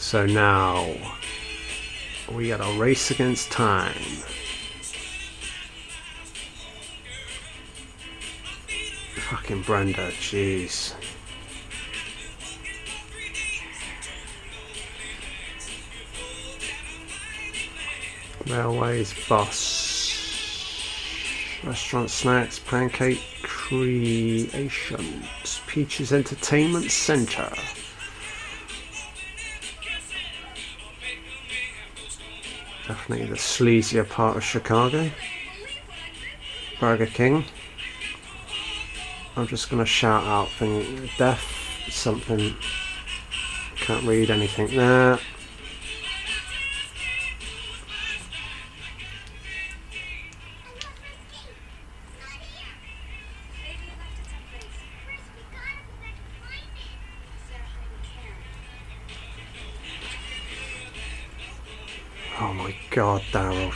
[0.00, 0.92] So now
[2.32, 3.94] we got a race against time.
[9.28, 10.94] Fucking Brenda, jeez.
[18.46, 20.12] Railways, bus,
[21.64, 25.26] restaurant, snacks, pancake creations,
[25.66, 27.52] Peaches Entertainment Centre.
[32.86, 35.10] Definitely the sleazier part of Chicago.
[36.78, 37.44] Burger King.
[39.36, 41.42] I'm just gonna shout out thing death
[41.90, 42.54] something
[43.76, 45.18] can't read anything there.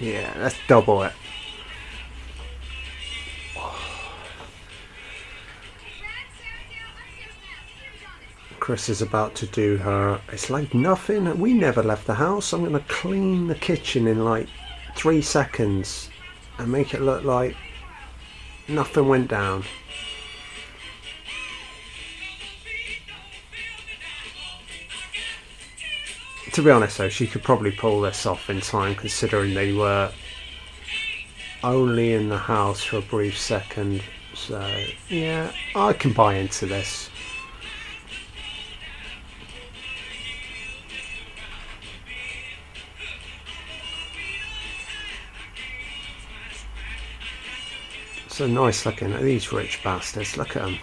[0.00, 1.12] Yeah, let's double it.
[8.60, 10.20] Chris is about to do her.
[10.30, 11.38] It's like nothing.
[11.38, 12.52] We never left the house.
[12.52, 14.46] I'm gonna clean the kitchen in like
[14.94, 16.10] three seconds
[16.58, 17.56] and make it look like
[18.68, 19.64] nothing went down.
[26.58, 30.10] To be honest, though, she could probably pull this off in time, considering they were
[31.62, 34.02] only in the house for a brief second.
[34.34, 34.68] So,
[35.08, 37.10] yeah, I can buy into this.
[48.26, 50.36] So nice looking at these rich bastards.
[50.36, 50.78] Look at them.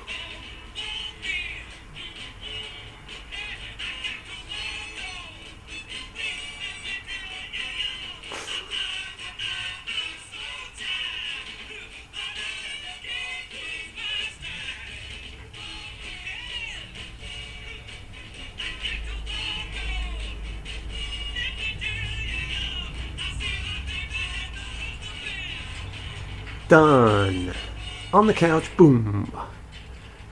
[28.15, 29.29] On the couch, boom.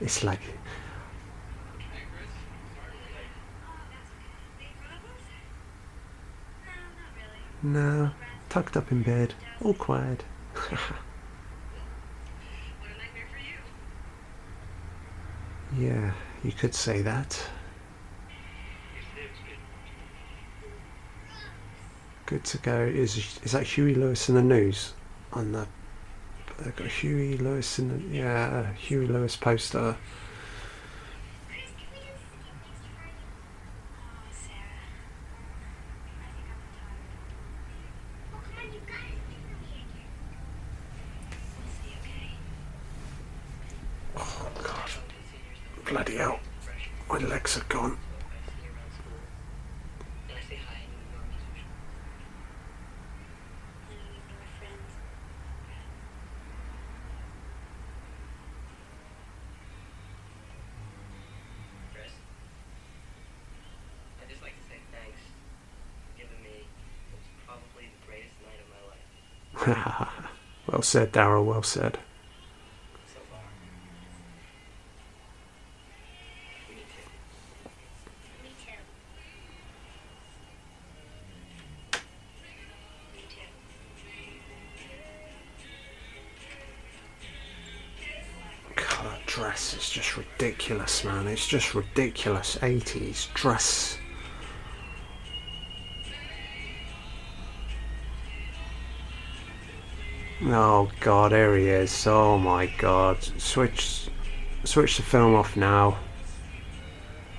[0.00, 0.40] It's like?
[7.62, 8.10] No,
[8.48, 10.24] tucked up in bed, all quiet.
[15.76, 16.12] Yeah,
[16.44, 17.36] you could say that.
[22.26, 22.80] Good to go.
[22.80, 24.94] Is is that Huey Lewis and the News
[25.32, 25.66] on the
[26.58, 29.96] They've got Huey Lewis the, yeah, Huey Lewis poster.
[31.48, 33.26] Chris, can we do skip next Friday?
[34.00, 34.80] Oh, Sarah.
[36.22, 37.10] I think I'm tired.
[38.32, 40.08] Oh, come on, you gotta skip the weekend.
[41.58, 42.38] We'll see, okay?
[44.16, 44.90] Oh God,
[45.84, 46.38] bloody hell,
[47.10, 47.98] my legs are gone.
[47.98, 49.20] I see you around school.
[50.28, 51.76] And I say hi and you ignore me as usual.
[53.84, 54.92] I don't ignore friends.
[61.92, 62.10] Chris,
[64.20, 66.66] I'd just like to say thanks for giving me
[67.12, 69.06] what's probably the greatest night of my life
[70.66, 71.44] well said, Daryl.
[71.44, 71.98] Well said.
[88.76, 91.26] God, dress is just ridiculous, man.
[91.26, 92.56] It's just ridiculous.
[92.62, 93.98] 80s dress.
[100.46, 102.06] Oh God, here he is.
[102.06, 103.22] Oh my God.
[103.38, 104.08] Switch,
[104.64, 105.98] switch the film off now.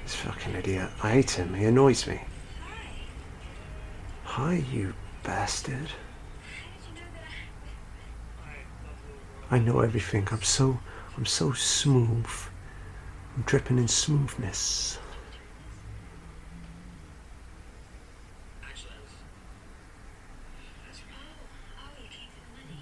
[0.03, 0.89] This fucking idiot.
[1.03, 1.53] I hate him.
[1.53, 2.21] He annoys me.
[4.23, 5.89] Hi, you bastard.
[9.51, 10.27] I know everything.
[10.31, 10.79] I'm so,
[11.15, 12.27] I'm so smooth.
[13.35, 14.97] I'm dripping in smoothness.
[18.63, 19.11] Actually, I was.
[20.87, 22.81] That's Oh, oh, you came for the money.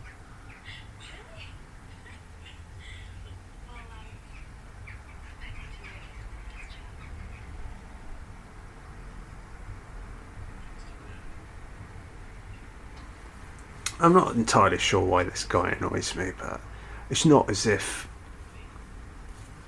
[3.67, 4.07] well, um,
[5.25, 6.13] I think to work at
[6.53, 6.99] this job.
[14.03, 16.61] I'm not entirely sure why this guy annoys me, but
[17.09, 18.09] it's not as if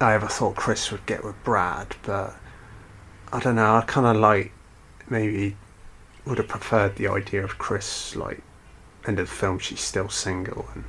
[0.00, 2.34] I ever thought Chris would get with Brad, but
[3.32, 4.50] I don't know, I kind of like
[5.08, 5.56] maybe
[6.26, 8.42] would have preferred the idea of Chris, like,
[9.06, 10.84] end of the film, she's still single, and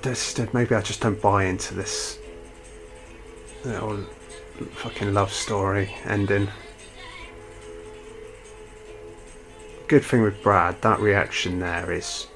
[0.00, 2.16] just, maybe I just don't buy into this
[3.64, 4.04] little
[4.74, 6.46] fucking love story ending.
[9.88, 12.26] Good thing with Brad, that reaction there is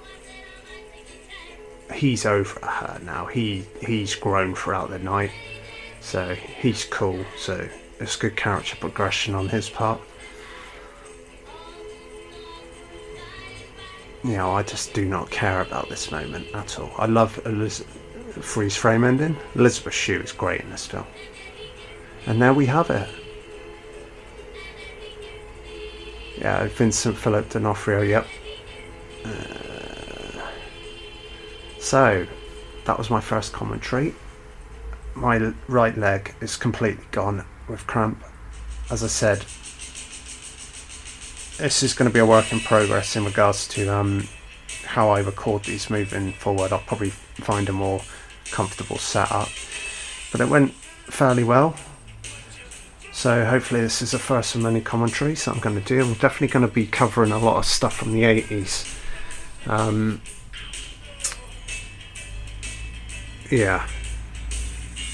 [1.93, 3.27] he's over her now.
[3.27, 5.33] He he's grown throughout the night,
[6.01, 7.27] so he's cool.
[7.37, 7.69] So
[8.01, 10.01] it's good character progression on his part.
[14.25, 16.91] You know, I just do not care about this moment at all.
[16.97, 17.85] I love Eliz-
[18.41, 19.37] freeze frame ending.
[19.57, 21.07] Elisabeth Shue is great in this film,
[22.25, 23.09] and there we have it.
[26.43, 28.27] Yeah, Vincent Philip D'Onofrio, yep.
[29.25, 30.43] Uh,
[31.79, 32.27] so,
[32.85, 34.13] that was my first commentary.
[35.15, 38.25] My right leg is completely gone with cramp.
[38.91, 39.39] As I said,
[41.59, 44.27] this is going to be a work in progress in regards to um,
[44.85, 46.73] how I record these moving forward.
[46.73, 48.01] I'll probably find a more
[48.51, 49.49] comfortable setup.
[50.33, 51.77] But it went fairly well.
[53.23, 56.01] So hopefully this is the first of many commentaries that I'm going to do.
[56.01, 58.99] I'm definitely going to be covering a lot of stuff from the 80s.
[59.69, 60.21] Um,
[63.49, 63.87] yeah.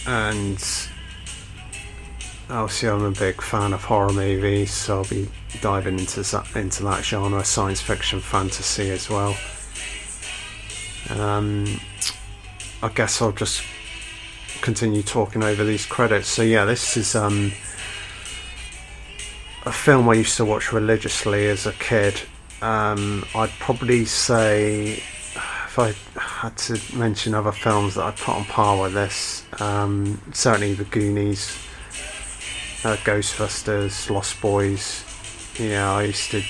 [0.06, 0.56] And
[2.48, 5.28] obviously I'm a big fan of horror movies, so I'll be
[5.60, 9.36] diving into that, into that genre, science fiction, fantasy as well.
[11.10, 11.78] Um,
[12.82, 13.62] I guess I'll just
[14.62, 16.28] continue talking over these credits.
[16.28, 17.52] So yeah, this is um,
[19.64, 22.20] a film I used to watch religiously as a kid.
[22.62, 28.44] Um, I'd probably say if I had to mention other films that I'd put on
[28.46, 31.56] par with this, um, certainly The Goonies,
[32.84, 35.04] uh, Ghostbusters, Lost Boys.
[35.58, 36.42] Yeah, I used to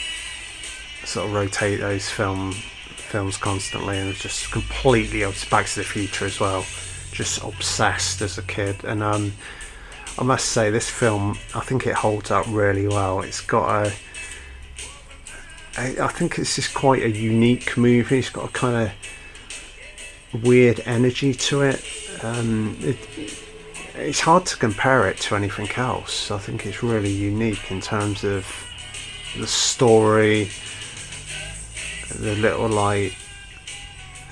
[1.05, 5.21] sort of rotate those film films constantly, and was just completely
[5.51, 6.65] Back to the Future as well.
[7.11, 9.33] Just obsessed as a kid, and um,
[10.17, 13.21] I must say, this film, I think it holds up really well.
[13.21, 13.93] It's got a.
[15.77, 18.19] I think it's just quite a unique movie.
[18.19, 18.91] It's got a kind
[20.35, 21.85] of weird energy to it.
[22.23, 22.99] Um, it.
[23.95, 26.31] It's hard to compare it to anything else.
[26.31, 28.47] I think it's really unique in terms of
[29.37, 30.51] the story,
[32.15, 33.15] the little like,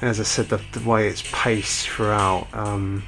[0.02, 2.46] as I said, the, the way it's paced throughout.
[2.52, 3.02] Um,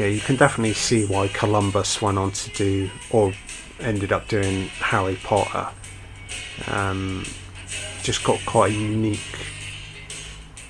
[0.00, 3.34] yeah, you can definitely see why Columbus went on to do or
[3.80, 5.68] ended up doing Harry Potter.
[6.68, 7.26] Um,
[8.02, 9.20] just got quite a unique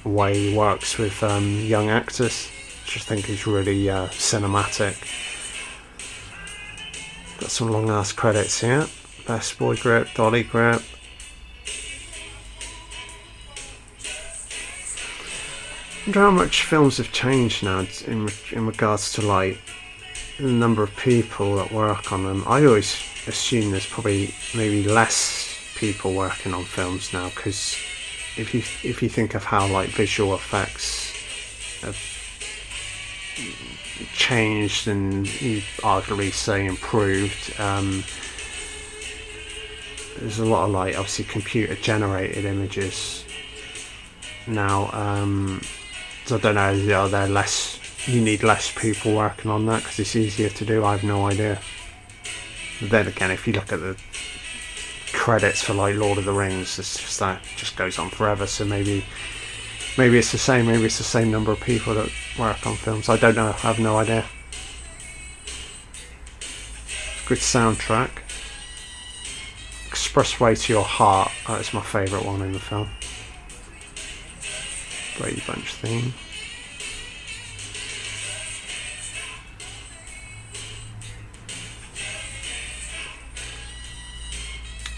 [0.03, 2.51] way he works with um, young actors,
[2.83, 4.97] which I think is really uh, cinematic.
[7.39, 8.89] Got some long ass credits here.
[9.29, 10.83] Best Boy Grip, Dolly Grip.
[16.07, 19.59] Wonder how much films have changed now in in regards to like
[20.39, 22.43] the number of people that work on them.
[22.47, 22.97] I always
[23.27, 27.77] assume there's probably maybe less people working on films now because
[28.37, 31.13] if you if you think of how like visual effects
[31.83, 31.97] have
[34.15, 38.03] changed and you arguably say improved, um,
[40.19, 43.25] there's a lot of like obviously computer generated images
[44.47, 44.91] now.
[44.93, 45.61] Um,
[46.33, 46.97] I don't know.
[46.97, 47.79] Are there less?
[48.07, 50.85] You need less people working on that because it's easier to do.
[50.85, 51.61] I have no idea.
[52.81, 53.97] But then again, if you look at the
[55.13, 58.47] credits for like Lord of the Rings, it's just that just goes on forever.
[58.47, 59.05] So maybe,
[59.99, 60.67] maybe it's the same.
[60.67, 63.09] Maybe it's the same number of people that work on films.
[63.09, 63.49] I don't know.
[63.49, 64.25] I have no idea.
[67.27, 68.11] Good soundtrack.
[69.91, 71.31] Expressway to Your Heart.
[71.47, 72.89] That's my favourite one in the film.
[75.21, 76.15] Brady Bunch theme.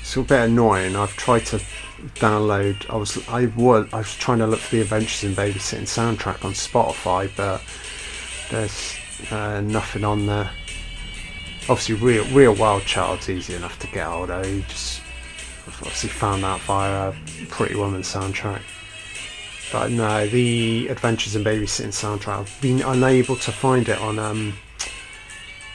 [0.01, 0.95] It's a bit annoying.
[0.95, 1.61] I've tried to
[2.17, 2.89] download.
[2.89, 6.45] I was I was I was trying to look for the Adventures in Babysitting soundtrack
[6.45, 7.61] on Spotify, but
[8.51, 8.97] there's
[9.33, 10.51] uh, nothing on there.
[11.69, 14.47] Obviously, real real Wild Child's easy enough to get hold of.
[14.47, 15.01] You just
[15.67, 17.13] obviously found that via
[17.49, 18.63] Pretty Woman soundtrack.
[19.73, 24.53] But no, the Adventures in Babysitting soundtrack, I've been unable to find it on um,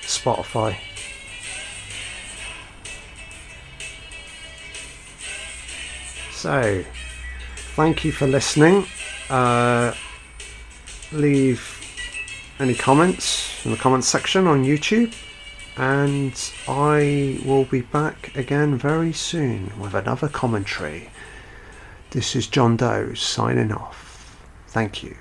[0.02, 0.78] Spotify.
[6.32, 6.86] So,
[7.76, 8.86] thank you for listening.
[9.32, 9.96] Uh,
[11.12, 11.82] leave
[12.60, 15.12] any comments in the comments section on YouTube,
[15.76, 21.10] and I will be back again very soon with another commentary.
[22.12, 24.42] This is John Doe signing off.
[24.70, 25.18] Thank you.